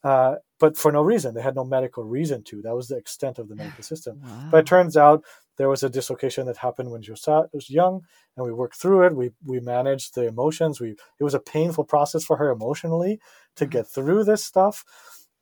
[0.05, 1.35] uh, but for no reason.
[1.35, 2.63] They had no medical reason to.
[2.63, 4.21] That was the extent of the medical system.
[4.23, 4.49] Wow.
[4.51, 5.25] But it turns out
[5.59, 8.01] there was a dislocation that happened when she was, young,
[8.37, 9.17] and we worked through it.
[9.17, 10.81] We we managed the emotions.
[10.81, 10.91] We
[11.21, 13.21] it was a painful process for her emotionally
[13.57, 13.71] to Mhm.
[13.71, 14.85] get through this stuff.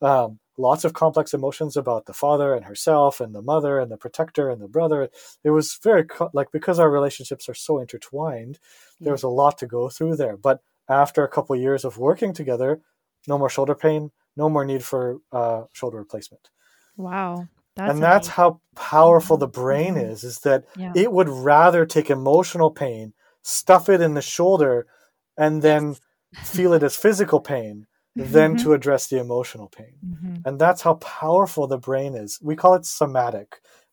[0.03, 3.97] Um, lots of complex emotions about the father and herself and the mother and the
[3.99, 5.11] protector and the brother.
[5.45, 8.59] It was very co- like because our relationships are so intertwined.
[9.01, 10.37] There was a lot to go through there.
[10.37, 12.81] But after a couple of years of working together,
[13.29, 14.11] no more shoulder pain,
[14.43, 15.03] no more need for
[15.39, 16.45] uh, shoulder replacement
[17.09, 17.33] Wow.
[17.77, 18.41] That's and that's amazing.
[18.41, 18.49] how
[18.95, 19.59] powerful the Mhm.
[19.63, 20.11] brain Mhm.
[20.11, 20.93] is is that Yeah.
[21.03, 23.07] it would rather take emotional pain
[23.59, 24.75] stuff it in the shoulder
[25.45, 25.83] and then
[26.55, 27.77] feel it as physical pain
[28.35, 28.59] than Mhm.
[28.63, 30.37] to address the emotional pain Mhm.
[30.47, 33.49] and that's how powerful the brain is we call it somatic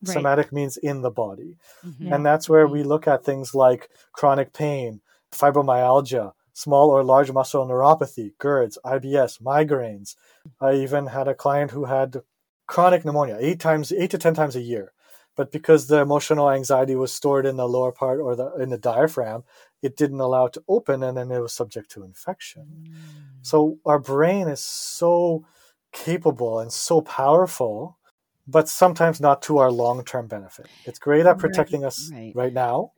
[0.06, 0.14] Right.
[0.18, 1.52] somatic means in the body
[1.90, 2.08] Mhm.
[2.14, 3.82] and that's where we look at things like
[4.18, 4.92] chronic pain
[5.40, 6.28] fibromyalgia
[6.58, 10.16] small or large muscle neuropathy GERDs IBS migraines.
[10.60, 12.24] I even had a client who had
[12.66, 14.92] chronic pneumonia eight times eight to ten times a year.
[15.36, 18.78] But because the emotional anxiety was stored in the lower part or the in the
[18.80, 19.44] diaphragm
[19.84, 22.66] it didn't allow it to open and then it was subject to infection.
[22.90, 23.46] Mm.
[23.46, 25.46] So our brain is so
[25.92, 28.00] capable and so powerful
[28.48, 30.68] but sometimes not to our long-term benefit.
[30.86, 32.32] It's great at Right, protecting us right.
[32.34, 32.94] right now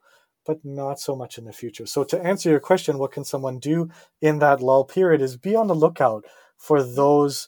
[0.46, 3.60] but not so much in the future so to answer your question what can someone
[3.60, 3.90] do
[4.22, 6.26] in that lull period is be on the lookout
[6.58, 7.48] for those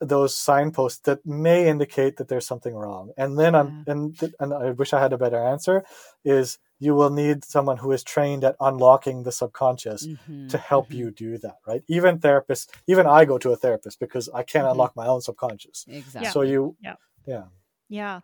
[0.00, 4.52] those signposts that may indicate that there's something wrong and then I'm, and th- and
[4.52, 5.84] I wish I had a better answer
[6.24, 10.48] is you will need someone who is trained at unlocking the subconscious Mhm.
[10.50, 10.94] to help Mhm.
[10.98, 14.66] you do that right even therapists even I go to a therapist because I can't
[14.66, 14.72] Mhm.
[14.72, 16.30] unlock my own subconscious Exactly.
[16.30, 16.96] so you Yeah.
[17.26, 17.44] yeah
[17.88, 18.20] Yeah.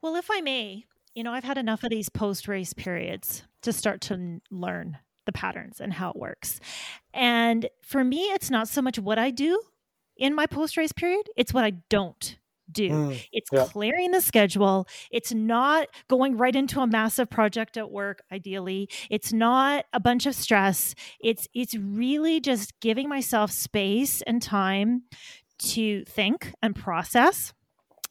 [0.00, 3.72] Well, if I may, you know, I've had enough of these post race periods to
[3.72, 6.58] start to learn the patterns and how it works.
[7.14, 9.60] And for me, it's not so much what I do
[10.16, 12.38] in my post race period, it's what I don't
[12.70, 12.88] do.
[12.88, 13.66] Mm, It's yeah.
[13.66, 14.86] clearing the schedule.
[15.10, 18.88] It's not going right into a massive project at work ideally.
[19.10, 20.94] It's not a bunch of stress.
[21.20, 25.02] It's it's really just giving myself space and time
[25.58, 27.52] to think and process.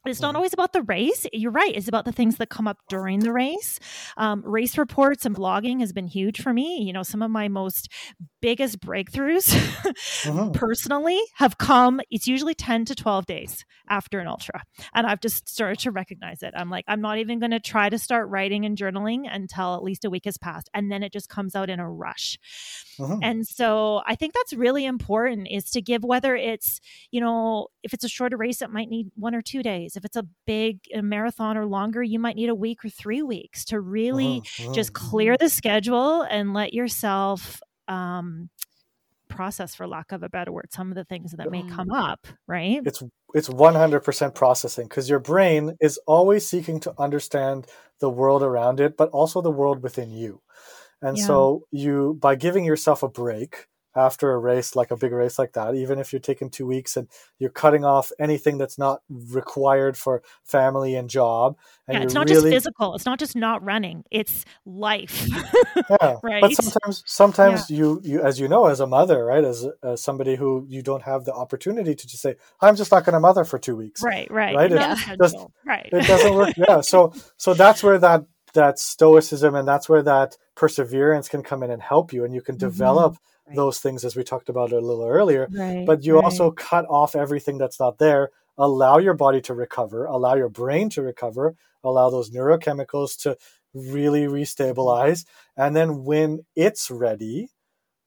[0.06, 0.38] It's not Mhm.
[0.38, 1.28] always about the race.
[1.32, 1.76] You're right.
[1.76, 3.80] It's about the things that come up during the race.
[4.18, 6.82] Um, race reports and blogging has been huge for me.
[6.82, 7.88] You know, some of my most
[8.41, 9.54] biggest breakthroughs
[10.24, 10.54] Mhm.
[10.56, 14.64] personally have come, it's usually 10 to 12 days after an ultra.
[14.95, 16.54] And I've just started to recognize it.
[16.58, 19.84] I'm like, I'm not even going to try to start writing and journaling until at
[19.84, 20.70] least a week has passed.
[20.74, 22.39] And then it just comes out in a rush.
[22.97, 23.20] Mhm.
[23.22, 26.80] And so I think that's really important is to give whether it's,
[27.12, 29.91] you know, if it's a shorter race, it might need one or two days.
[29.98, 33.22] If it's a big a marathon or longer, you might need a week or three
[33.24, 34.68] weeks to really Mhm.
[34.74, 34.94] just Mhm.
[34.94, 38.50] clear the schedule and let yourself um,
[39.30, 41.66] process, for lack of a better word, some of the things that may Mm.
[41.66, 42.84] come up, right?
[42.86, 43.04] it's
[43.36, 47.68] it's 100% processing because your brain is always seeking to understand
[48.00, 50.42] the world around it but also the world within you
[51.02, 51.20] and Yeah.
[51.20, 55.54] so you by giving yourself a break after a race like a big race like
[55.54, 57.08] that even if you're taking two weeks and
[57.39, 62.30] you're cutting off anything that's not required for family and job and Yeah, it's not
[62.30, 62.96] really just physical.
[62.96, 64.04] It's not just not running.
[64.12, 65.28] It's life.
[65.28, 66.42] yeah right?
[66.42, 70.36] but sometimes sometimes you you as you know as a mother right as, as somebody
[70.36, 73.44] who you don't have the opportunity to just say i'm just not going to mother
[73.44, 74.56] for two weeks right, right.
[74.56, 74.72] Right?
[74.72, 74.94] Yeah.
[75.20, 75.52] essential.
[75.66, 75.89] right.
[75.92, 78.24] it doesn't work yeah so so that's where that
[78.54, 82.42] that stoicism and that's where that perseverance can come in and help you and you
[82.42, 82.60] can Mhm.
[82.60, 83.18] develop
[83.52, 83.56] Right.
[83.56, 85.86] those things as we talked about a little earlier right.
[85.86, 86.24] but you right.
[86.24, 90.89] also cut off everything that's not there allow your body to recover allow your brain
[90.91, 93.38] to recover allow those neurochemicals to
[93.74, 95.26] really restabilize
[95.58, 97.49] and then when it's ready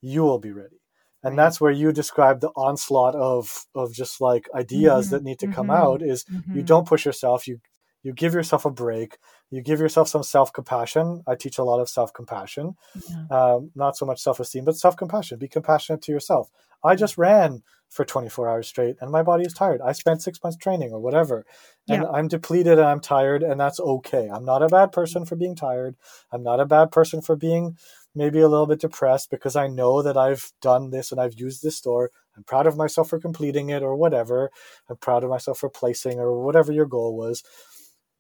[0.03, 0.81] you will be ready
[1.23, 5.39] and that's where you describe the onslaught of of just like ideas Mhm, that need
[5.39, 6.67] to come mhm, out is you Mhm.
[6.67, 7.61] don't push yourself you
[8.05, 9.19] you give yourself a break.
[9.51, 11.25] You give yourself some self-compassion.
[11.27, 12.77] I teach a lot of self-compassion.
[13.11, 13.27] Yeah.
[13.55, 15.39] um, not so much self-esteem but self-compassion.
[15.39, 16.51] Be compassionate to yourself.
[16.85, 19.81] I just ran for 24 hours straight and my body is tired.
[19.81, 21.47] I spent six months training or whatever.
[21.89, 22.11] And Yeah.
[22.11, 24.29] i'm depleted and i'm tired and that's okay.
[24.33, 25.97] I'm not a bad person for being tired.
[26.33, 27.77] I'm not a bad person for being
[28.15, 31.63] maybe a little bit depressed because i know that i've done this and i've used
[31.63, 32.11] this store.
[32.37, 34.51] I'm proud of myself for completing it or whatever.
[34.89, 37.45] I'm proud of myself for placing or whatever your goal was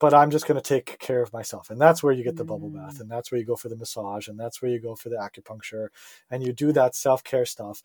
[0.01, 1.71] but I'm just going to take care of myself.
[1.71, 2.97] And that's where you get the bubble bath.
[2.97, 3.01] Mm.
[3.03, 4.29] And that's where you go for the massage.
[4.29, 5.89] And that's where you go for the acupuncture.
[6.31, 7.83] And you do that self care stuff.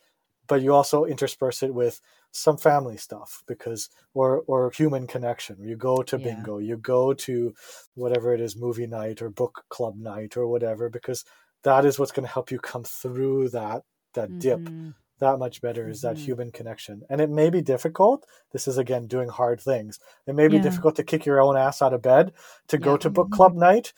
[0.47, 2.01] But you also intersperse it with
[2.31, 5.61] some family stuff because, or, or human connection.
[5.61, 6.23] You go to Yeah.
[6.35, 7.53] bingo, you go to
[7.93, 11.23] whatever it is, movie night or book club night or whatever, because
[11.63, 13.83] that is what's going to help you come through that,
[14.13, 14.95] that dip Mhm.
[15.19, 16.19] That much better is that Mhm.
[16.19, 17.03] human connection.
[17.09, 18.25] And it may be difficult.
[18.51, 19.99] This is again doing hard things.
[20.25, 20.63] It may be Yeah.
[20.63, 22.33] difficult to kick your own ass out of bed
[22.67, 23.93] to go to book club night,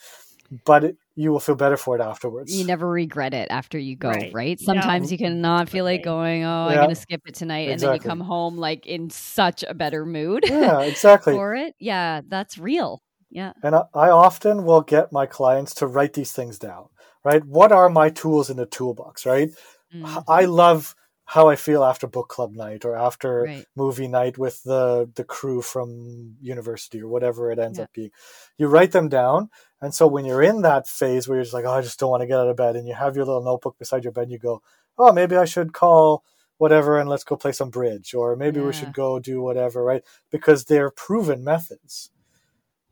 [0.65, 2.57] but it, you will feel better for it afterwards.
[2.57, 4.33] You never regret it after you go, Right.
[4.33, 4.57] right?
[4.61, 4.65] No.
[4.73, 7.69] Sometimes you cannot feel like going, oh, I'm going to skip it tonight.
[7.69, 11.33] And then you come home like in such a better mood yeah, exactly.
[11.33, 11.75] for it.
[11.79, 13.01] Yeah, that's real.
[13.29, 13.53] Yeah.
[13.63, 16.87] And I, I often will get my clients to write these things down,
[17.23, 17.45] right?
[17.45, 19.49] What are my tools in the toolbox, right?
[19.49, 19.55] H-
[19.93, 20.23] Mhm.
[20.27, 20.95] I love
[21.35, 23.65] how I feel after book club night or after Right.
[23.75, 25.89] movie night with the the crew from
[26.41, 27.85] university or whatever it ends Yeah.
[27.85, 28.11] up being.
[28.57, 29.49] You write them down,
[29.81, 32.11] and so when you're in that phase where you're just like, oh, I just don't
[32.11, 34.23] want to get out of bed, and you have your little notebook beside your bed,
[34.23, 34.61] and you go,
[34.97, 36.23] oh, maybe I should call
[36.57, 40.03] whatever and let's go play some bridge, or maybe we should go do whatever, right?
[40.31, 42.11] Because they're proven methods,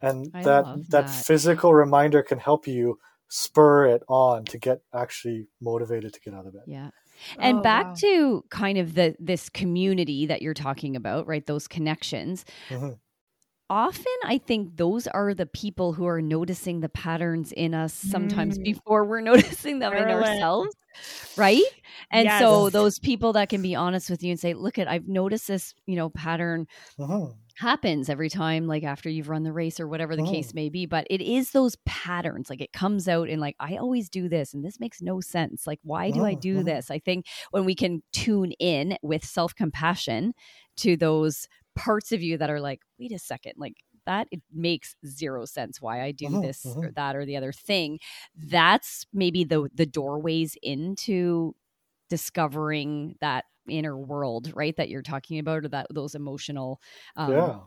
[0.01, 1.09] and that, that that.
[1.09, 6.47] physical reminder can help you spur it on to get actually motivated to get out
[6.47, 6.63] of bed.
[6.67, 6.89] Yeah.
[7.39, 8.01] And Oh, back wow.
[8.01, 11.45] to kind of the this community that you're talking about, right?
[11.45, 12.45] Those connections.
[12.69, 12.99] Mhm.
[13.71, 18.57] Often I think those are the people who are noticing the patterns in us sometimes
[18.57, 18.63] Mm.
[18.63, 20.75] before we're noticing them in ourselves.
[21.35, 21.63] Right.
[22.11, 25.07] And so those people that can be honest with you and say, look at I've
[25.07, 26.67] noticed this, you know, pattern
[26.97, 27.39] Mhm.
[27.59, 30.23] Happens every time like after you've run the race or whatever the Mm.
[30.23, 33.75] case may be but it is those patterns like it comes out in like i
[33.77, 36.63] always do this and this makes no sense like why do i Mm, do mhm.
[36.63, 40.33] this i think when we can tune in with self-compassion
[40.77, 43.75] to those parts of you that are like wait a second like
[44.05, 46.95] that it makes zero sense why i do Mhm, this or mhm.
[46.95, 47.99] that or the other thing
[48.35, 51.53] that's maybe the the doorways into
[52.09, 56.81] discovering that inner world right that you're talking about or that those emotional
[57.15, 57.59] um, yeah.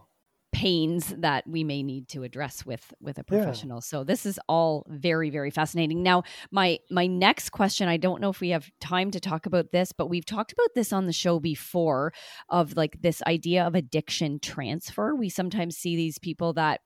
[0.53, 3.79] pains that we may need to address with with a professional.
[3.79, 3.81] Yeah.
[3.81, 6.03] So this is all very very fascinating.
[6.03, 9.73] Now, my my next question, I don't know if we have time to talk about
[9.73, 12.13] this, but we've talked about this on the show before
[12.49, 15.15] of like this idea of addiction transfer.
[15.15, 16.81] We sometimes see these people that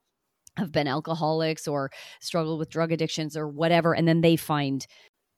[0.57, 4.87] have been alcoholics or struggle with drug addictions or whatever and then they find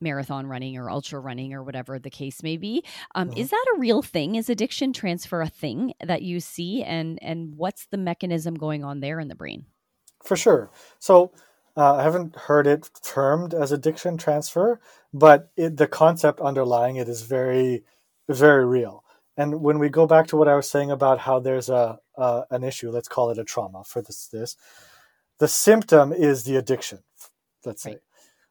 [0.01, 2.84] marathon running or ultra running or whatever the case may be.
[3.15, 3.39] Um, mm-hmm.
[3.39, 4.35] Is that a real thing?
[4.35, 8.99] Is addiction transfer a thing that you see, and and what's the mechanism going on
[8.99, 9.65] there in the brain?
[10.23, 10.69] For sure.
[10.99, 11.31] So
[11.77, 14.80] uh, I haven't heard it termed as addiction transfer,
[15.13, 17.84] but it, the concept underlying it is very
[18.27, 19.03] very real.
[19.38, 22.43] And when we go back to what I was saying about how there's a uh,
[22.51, 24.57] an issue, let's call it a trauma for this this,
[25.39, 26.99] the symptom is the addiction.
[27.65, 27.91] Let's say.
[27.91, 27.99] Right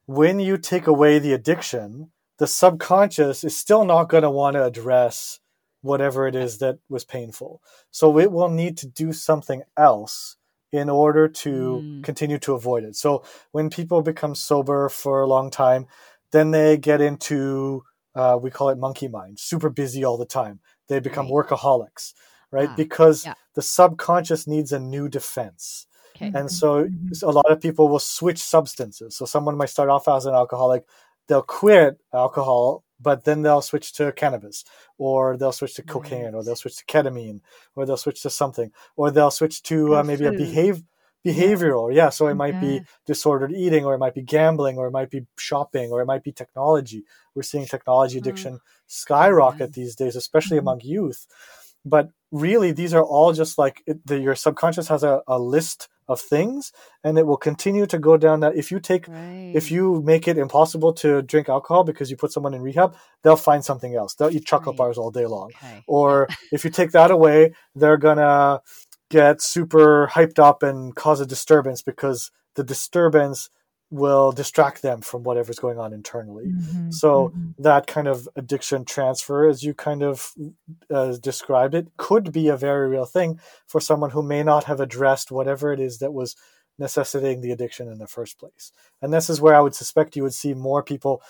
[0.09, 4.65] when you take away the addiction, the subconscious is still not going to want to
[4.65, 5.39] address
[5.83, 7.61] whatever it is that was painful.
[7.91, 10.37] So it will need to do something else
[10.73, 11.51] in order to
[11.85, 12.03] mm.
[12.03, 12.97] continue to avoid it.
[12.97, 13.23] So
[13.53, 15.87] when people become sober for a long time,
[16.33, 20.61] then they get into uh, we call it monkey mind, super busy all the time.
[20.89, 21.47] They become right.
[21.47, 22.15] workaholics,
[22.51, 22.71] right?
[22.71, 23.35] Ah, because yeah.
[23.55, 25.87] the subconscious needs a new defense.
[26.21, 26.33] Okay.
[26.35, 27.27] And so mm-hmm.
[27.27, 29.17] a lot of people will switch substances.
[29.17, 30.85] So someone might start off as an alcoholic,
[31.29, 34.65] they'll quit alcohol, but then they'll switch to cannabis,
[34.97, 36.35] or they'll switch to cocaine, right.
[36.35, 37.41] or they'll switch to ketamine,
[37.77, 40.83] or they'll switch to something, or they'll switch to uh, maybe a behave
[41.25, 41.95] behavioral.
[41.95, 45.11] Yeah, so it might be disordered eating, or it might be gambling, or it might
[45.11, 47.05] be shopping, or it might be technology.
[47.35, 48.25] We're seeing technology hmm.
[48.25, 50.69] addiction skyrocket these days, especially mm-hmm.
[50.69, 51.27] among youth.
[51.85, 55.89] But really, these are all just like it, the, your subconscious has a, a list
[56.09, 56.73] of things
[57.05, 59.53] and it will continue to go down that if you take right.
[59.55, 63.37] if you make it impossible to drink alcohol because you put someone in rehab they'll
[63.37, 64.79] find something else they'll eat chocolate right.
[64.79, 65.85] bars all day long okay.
[65.87, 68.61] or if you take that away they're gonna
[69.11, 73.51] get super hyped up and cause a disturbance because the disturbance
[73.91, 76.47] will distract them from whatever's going on internally.
[76.47, 77.63] Mm-hmm, so mm-hmm.
[77.63, 80.33] that kind of addiction transfer, as you kind of
[80.91, 84.81] uh, described it, could be a very real thing for someone who may not have
[84.81, 86.37] addressed whatever it is that was
[86.79, 88.73] necessitating the addiction in the first place.
[89.01, 91.23] And this is where I would suspect you would see more people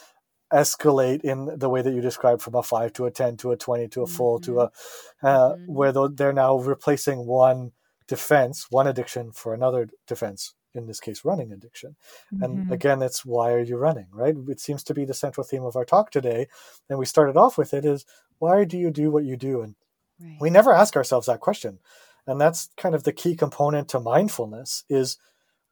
[0.53, 3.57] escalate in the way that you described from a 5 to a 10 to a
[3.57, 4.53] 20 to a full mm-hmm.
[4.53, 4.71] to a
[5.23, 5.73] uh, mm-hmm.
[5.73, 7.73] where they're now replacing one
[8.07, 11.97] defense one addiction for another defense in this case running addiction.
[12.33, 12.45] Mm-hmm.
[12.45, 14.35] and again it's why are you running right?
[14.49, 16.47] It seems to be the central theme of our talk today
[16.89, 18.07] and we started off with it is
[18.39, 19.63] why do you do what you do?
[19.63, 19.75] And
[20.21, 20.37] right.
[20.41, 21.79] we never ask ourselves that question.
[22.27, 25.19] And that's kind of the key component to mindfulness is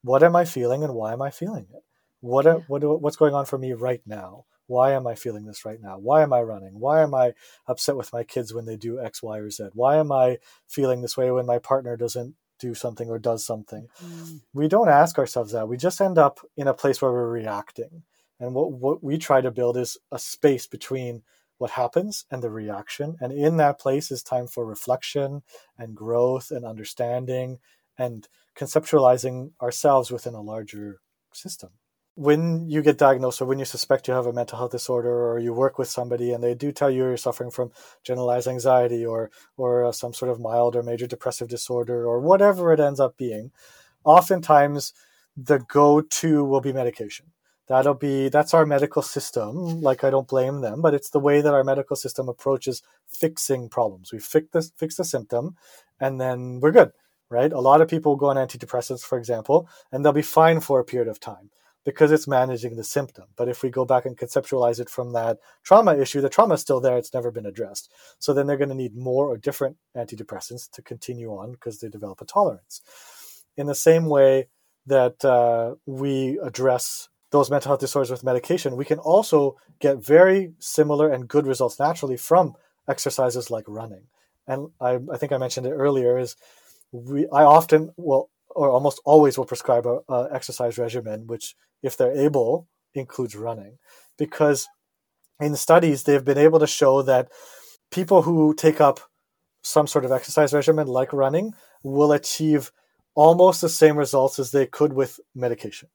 [0.02, 1.82] what am i feeling and why am i feeling it?
[2.20, 2.58] What, yeah.
[2.66, 4.46] what what's going on for me right now?
[4.66, 5.98] Why am i feeling this right now?
[5.98, 6.80] Why am i running?
[6.80, 7.34] Why am i
[7.68, 9.68] upset with my kids when they do x y or z?
[9.74, 13.88] Why am i feeling this way when my partner doesn't do something or does something.
[14.02, 14.40] Mm.
[14.52, 15.68] We don't ask ourselves that.
[15.68, 18.02] We just end up in a place where we're reacting.
[18.38, 21.22] And what, what we try to build is a space between
[21.58, 23.16] what happens and the reaction.
[23.20, 25.42] And in that place is time for reflection
[25.78, 27.58] and growth and understanding
[27.96, 31.00] and conceptualizing ourselves within a larger
[31.32, 31.70] system
[32.16, 35.38] when you get diagnosed or when you suspect you have a mental health disorder or
[35.38, 37.70] you work with somebody and they do tell you you're suffering from
[38.02, 42.72] generalized anxiety or or uh, some sort of mild or major depressive disorder or whatever
[42.72, 43.52] it ends up being
[44.04, 44.94] oftentimes
[45.36, 47.26] the go-to will be medication.
[47.68, 49.82] That'll be that's our medical system.
[49.82, 53.68] Like i don't blame them but it's the way that our medical system approaches fixing
[53.68, 54.10] problems.
[54.10, 55.56] We fix the, fix the symptom
[56.00, 56.92] and then we're good
[57.28, 57.52] right?
[57.52, 60.84] A lot of people go on antidepressants for example and they'll be fine for a
[60.84, 61.50] period of time
[61.86, 63.26] because it's managing the symptom.
[63.36, 66.60] But if we go back and conceptualize it from that trauma issue, the trauma is
[66.60, 67.92] still there, it's never been addressed.
[68.18, 71.88] So then they're going to need more or different antidepressants to continue on because they
[71.88, 72.82] develop a tolerance.
[73.56, 74.48] In the same way
[74.86, 80.54] that uh, we address those mental health disorders with medication, we can also get very
[80.58, 82.54] similar and good results naturally from
[82.88, 84.08] exercises like running.
[84.48, 86.34] And I, I think I mentioned it earlier is
[86.90, 91.96] we I often will or almost always will prescribe a, a exercise regimen, which, if
[91.96, 93.78] they're able, includes running,
[94.18, 94.68] because
[95.40, 97.28] in studies they've been able to show that
[97.90, 99.00] people who take up
[99.62, 102.72] some sort of exercise regimen like running will achieve
[103.14, 105.88] almost the same results as they could with medication.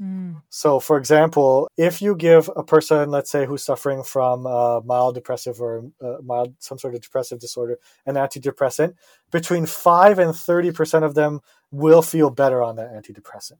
[0.00, 0.42] Mm.
[0.48, 5.14] So, for example, if you give a person, let's say, who's suffering from uh, mild
[5.14, 8.94] depressive or uh, mild some sort of depressive disorder, an antidepressant,
[9.32, 11.40] between five and thirty percent of them
[11.72, 13.58] will feel better on that antidepressant.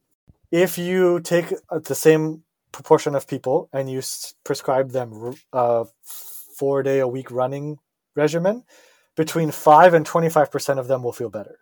[0.51, 4.01] If you take uh, the same proportion of people and you
[4.43, 5.85] prescribe them a uh,
[6.57, 7.77] four day a week running
[8.15, 8.63] regimen,
[9.15, 11.59] between five and twenty five percent of them will feel better.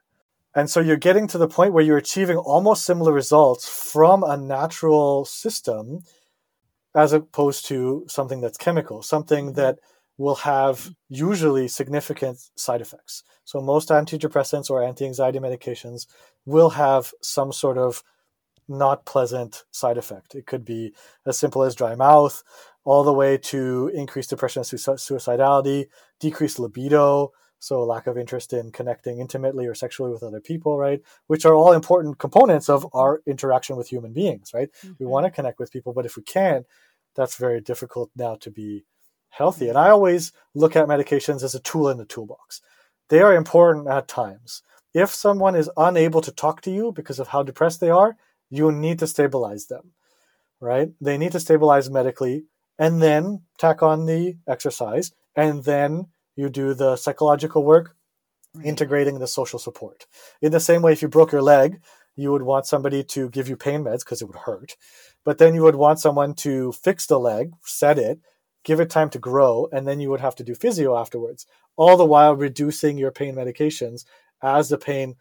[0.55, 4.37] And so you're getting to the point where you're achieving almost similar results from a
[4.37, 5.99] natural system
[6.95, 9.77] as opposed to something that's chemical, something that
[10.17, 13.23] will have usually significant side effects.
[13.43, 16.07] So most antidepressants or anti-anxiety medications
[16.45, 18.01] will have some sort of
[18.67, 20.35] not pleasant side effect.
[20.35, 20.93] It could be
[21.25, 22.43] as simple as dry mouth,
[22.83, 25.87] all the way to increased depression and suicidality,
[26.19, 31.01] decreased libido, so lack of interest in connecting intimately or sexually with other people, right?
[31.27, 34.69] Which are all important components of our interaction with human beings, right?
[34.83, 34.93] Mm-hmm.
[34.99, 36.65] We want to connect with people, but if we can't,
[37.15, 38.85] that's very difficult now to be
[39.29, 39.69] healthy.
[39.69, 42.61] And I always look at medications as a tool in the toolbox.
[43.09, 44.61] They are important at times.
[44.93, 48.17] If someone is unable to talk to you because of how depressed they are,
[48.49, 49.91] you need to stabilize them,
[50.59, 50.89] right?
[51.01, 52.45] They need to stabilize medically
[52.79, 57.95] and then tack on the exercise and then you do the psychological work,
[58.55, 58.65] right.
[58.65, 60.05] integrating the social support.
[60.41, 61.81] In the same way, if you broke your leg,
[62.15, 64.75] you would want somebody to give you pain meds because it would hurt.
[65.23, 68.19] But then you would want someone to fix the leg, set it,
[68.63, 71.45] give it time to grow, and then you would have to do physio afterwards,
[71.75, 74.03] all the while reducing your pain medications
[74.41, 75.15] as the pain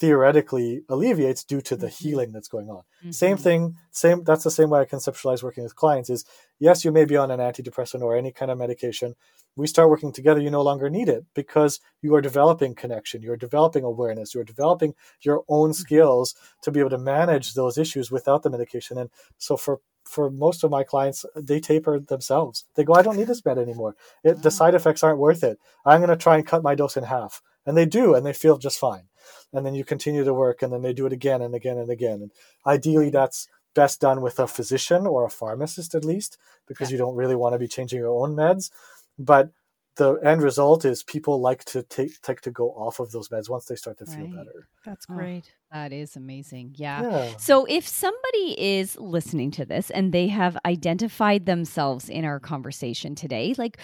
[0.00, 2.08] theoretically alleviates due to the mm-hmm.
[2.08, 2.82] healing that's going on.
[3.00, 3.10] Mm-hmm.
[3.10, 6.24] Same thing, same that's the same way I conceptualize working with clients is
[6.58, 9.14] yes, you may be on an antidepressant or any kind of medication.
[9.54, 13.36] We start working together, you no longer need it because you are developing connection, you're
[13.36, 15.80] developing awareness, you're developing your own mm-hmm.
[15.80, 18.96] skills to be able to manage those issues without the medication.
[18.96, 22.64] And so for for most of my clients, they taper themselves.
[22.74, 23.94] They go, I don't need this med anymore.
[24.24, 25.60] It, the side effects aren't worth it.
[25.86, 27.40] I'm going to try and cut my dose in half.
[27.64, 29.04] And they do, and they feel just fine
[29.52, 31.90] and then you continue to work and then they do it again and again and
[31.90, 32.30] again and
[32.66, 36.94] ideally that's best done with a physician or a pharmacist at least because yeah.
[36.94, 38.70] you don't really want to be changing your own meds
[39.18, 39.50] but
[39.96, 43.50] the end result is people like to take take to go off of those meds
[43.50, 44.68] once they start to feel better.
[44.86, 45.52] That's oh, great.
[45.70, 46.74] Oh, that is amazing.
[46.76, 47.02] Yeah.
[47.02, 47.36] yeah.
[47.36, 53.14] So if somebody is listening to this and they have identified themselves in our conversation
[53.14, 53.78] today, like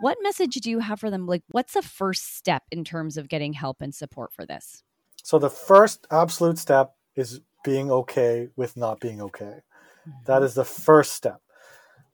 [0.00, 1.26] what message do you have for them?
[1.26, 4.82] Like what's the first step in terms of getting help and support for this?
[5.22, 9.62] So the first absolute step is being okay with not being okay.
[10.08, 10.10] Mm-hmm.
[10.26, 11.40] That is the first step.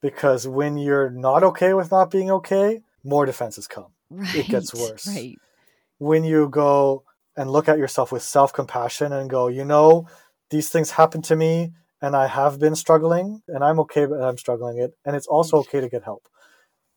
[0.01, 3.93] Because when you're not okay with not being okay, more defenses come.
[4.11, 5.07] Right, it gets worse.
[5.07, 5.37] Right.
[5.99, 7.05] When you go
[7.37, 10.07] and look at yourself with self compassion and go, you know,
[10.51, 11.73] these things happen to me
[12.03, 14.95] and I have been struggling and I'm okay, but I'm struggling it.
[15.05, 16.29] And it's also okay to get help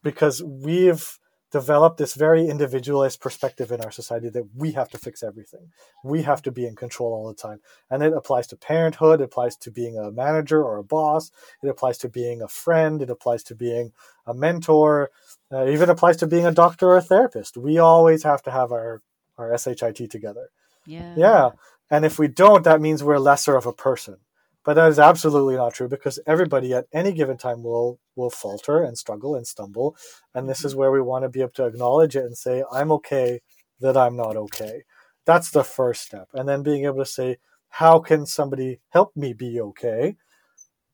[0.04, 1.20] because we've
[1.52, 5.72] developed this very individualist perspective in our society that we have to fix everything.
[6.04, 7.60] We have to be in control all the time.
[7.90, 11.32] And it applies to parenthood, it applies to being a manager or a boss,
[11.64, 13.94] it applies to being a friend, it applies to being
[14.28, 15.10] a mentor,
[15.52, 17.58] uh, even applies to being a doctor or a therapist.
[17.58, 19.02] We always have to have our,
[19.38, 20.50] our SHIT together.
[20.86, 21.16] Yeah.
[21.18, 21.50] Yeah.
[21.90, 24.18] And if we don't, that means we're lesser of a person.
[24.64, 28.84] But that is absolutely not true because everybody at any given time will will falter
[28.84, 29.96] and struggle and stumble.
[30.36, 30.80] And this is mm-hmm.
[30.80, 33.42] where we want to be able to acknowledge it and say, I'm okay
[33.80, 34.84] that I'm not okay.
[35.26, 36.28] That's the first step.
[36.34, 37.38] And then being able to say,
[37.70, 40.16] how can somebody help me be okay?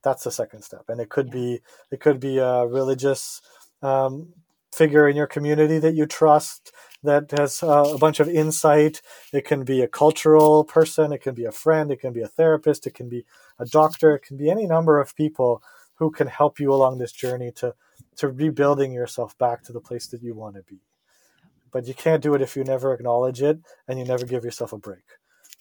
[0.03, 0.85] That's the second step.
[0.87, 1.33] And it could yeah.
[1.33, 1.59] be
[1.91, 3.41] it could be a religious
[3.81, 4.33] um,
[4.73, 6.71] figure in your community that you trust
[7.03, 9.01] that has uh, a bunch of insight.
[9.31, 12.27] It can be a cultural person, it can be a friend, it can be a
[12.27, 13.25] therapist, it can be
[13.57, 15.63] a doctor, it can be any number of people
[15.95, 17.73] who can help you along this journey to
[18.17, 20.79] to rebuilding yourself back to the place that you want to be.
[21.71, 24.71] But you can't do it if you never acknowledge it and you never give yourself
[24.71, 25.03] a break.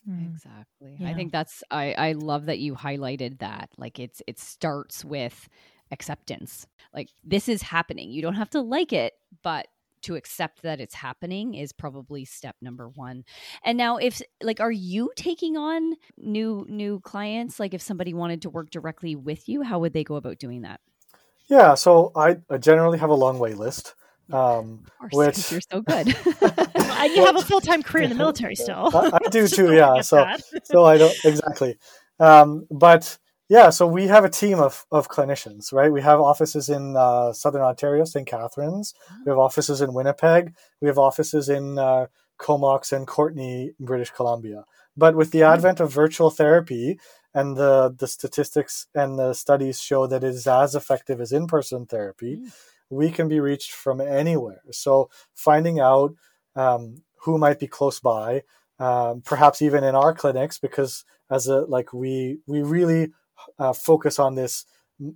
[0.09, 0.31] Mm.
[0.31, 0.97] Exactly.
[1.01, 1.09] Yeah.
[1.09, 3.70] I think that's I I love that you highlighted that.
[3.77, 5.48] Like it's it starts with
[5.90, 6.66] acceptance.
[6.93, 8.11] Like this is happening.
[8.11, 9.66] You don't have to like it, but
[10.05, 13.24] to accept that it's happening is probably step number 1.
[13.64, 18.43] And now if like are you taking on new new clients like if somebody wanted
[18.43, 20.81] to work directly with you, how would they go about doing that?
[21.47, 23.94] Yeah, so I, I generally have a long wait list.
[24.32, 26.06] Um, which you're so good.
[26.36, 28.90] you have a full time career in the military still.
[28.94, 29.74] I, I do too.
[29.74, 30.01] Yeah.
[30.01, 30.26] So
[30.64, 31.76] so I don't exactly.
[32.18, 33.18] Um, but
[33.49, 35.93] yeah, so we have a team of, of clinicians, right?
[35.93, 38.27] We have offices in uh, Southern Ontario, St.
[38.27, 38.95] Catharines.
[39.25, 40.55] We have offices in Winnipeg.
[40.81, 42.07] We have offices in uh,
[42.39, 44.65] Comox and Courtenay, British Columbia.
[44.97, 45.53] But with the mm-hmm.
[45.53, 46.99] advent of virtual therapy
[47.35, 51.47] and the, the statistics and the studies show that it is as effective as in
[51.47, 52.53] person therapy, mm.
[52.89, 54.62] we can be reached from anywhere.
[54.71, 56.15] So finding out
[56.57, 58.45] um, who might be close by,
[58.79, 63.12] um, perhaps even in our clinics, because as a like we we really
[63.59, 64.66] uh, focus on this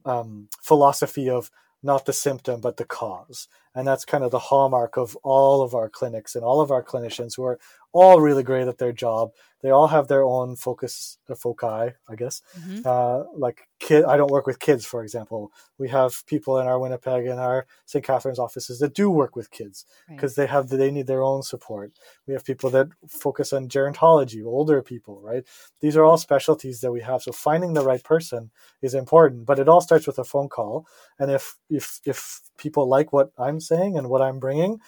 [0.04, 1.50] um, philosophy of
[1.82, 3.48] not the symptom but the cause.
[3.74, 6.82] And that's kind of the hallmark of all of our clinics and all of our
[6.82, 7.58] clinicians who are
[7.92, 9.30] all really great at their job.
[9.60, 11.66] They all have their own focus, uh, foci,
[12.08, 12.42] I guess.
[12.60, 12.86] Mhm.
[12.86, 15.50] Uh, like kid, I don't work with kids, for example.
[15.78, 18.04] We have people in our Winnipeg and our St.
[18.04, 20.14] Catharines offices that do work with kids Right.
[20.16, 21.92] because they have they need their own support.
[22.26, 25.44] We have people that focus on gerontology, older people, right?
[25.80, 27.22] These are all specialties that we have.
[27.22, 28.50] So finding the right person
[28.80, 30.86] is important, but it all starts with a phone call.
[31.18, 34.80] And if if if people like what I'm saying and what I'm bringing,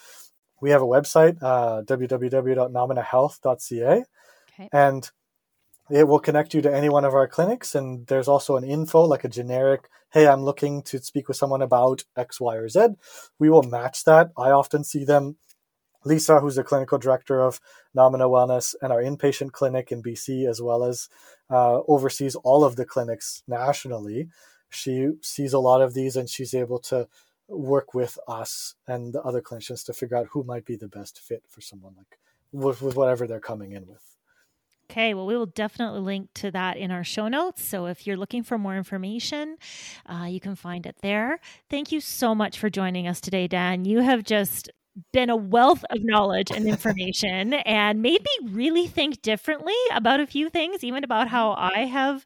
[0.61, 4.05] we have a website, uh, www.nominahealth.ca,
[4.53, 4.69] Okay.
[4.73, 5.11] and
[5.91, 7.75] it will connect you to any one of our clinics.
[7.75, 11.63] And there's also an info, like a generic, hey, I'm looking to speak with someone
[11.63, 12.89] about X, Y, or Z.
[13.39, 14.31] We will match that.
[14.37, 15.37] I often see them.
[16.05, 17.61] Lisa, who's the clinical director of
[17.95, 21.11] Nomina Wellness and our inpatient clinic in BC, as well as
[21.51, 24.29] uh, oversees all of the clinics nationally.
[24.71, 27.07] She sees a lot of these and she's able to
[27.51, 31.19] work with us and the other clinicians to figure out who might be the best
[31.19, 32.19] fit for someone like
[32.53, 34.17] with, with whatever they're coming in with.
[34.91, 37.65] Okay, well, we will definitely link to that in our show notes.
[37.65, 39.57] So if you're looking for more information,
[40.07, 41.39] uh, you can find it there.
[41.69, 43.85] Thank you so much for joining us today, Dan.
[43.85, 44.69] You have just
[45.13, 50.27] been a wealth of knowledge and information and made me really think differently about a
[50.27, 52.25] few things, even about how I have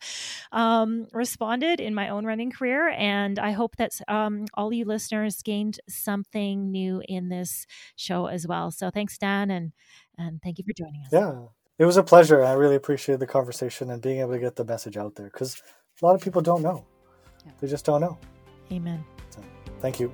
[0.53, 2.89] um, responded in my own running career.
[2.89, 8.47] And I hope that um, all you listeners gained something new in this show as
[8.47, 8.71] well.
[8.71, 9.73] So thanks, Dan, and
[10.17, 11.09] and thank you for joining us.
[11.13, 11.49] Yeah,
[11.79, 12.43] it was a pleasure.
[12.43, 15.61] I really appreciate the conversation and being able to get the message out there because
[16.01, 16.85] a lot of people don't know.
[17.45, 17.53] Yeah.
[17.61, 18.19] They just don't know.
[18.73, 19.05] Amen.
[19.81, 20.11] Thank you.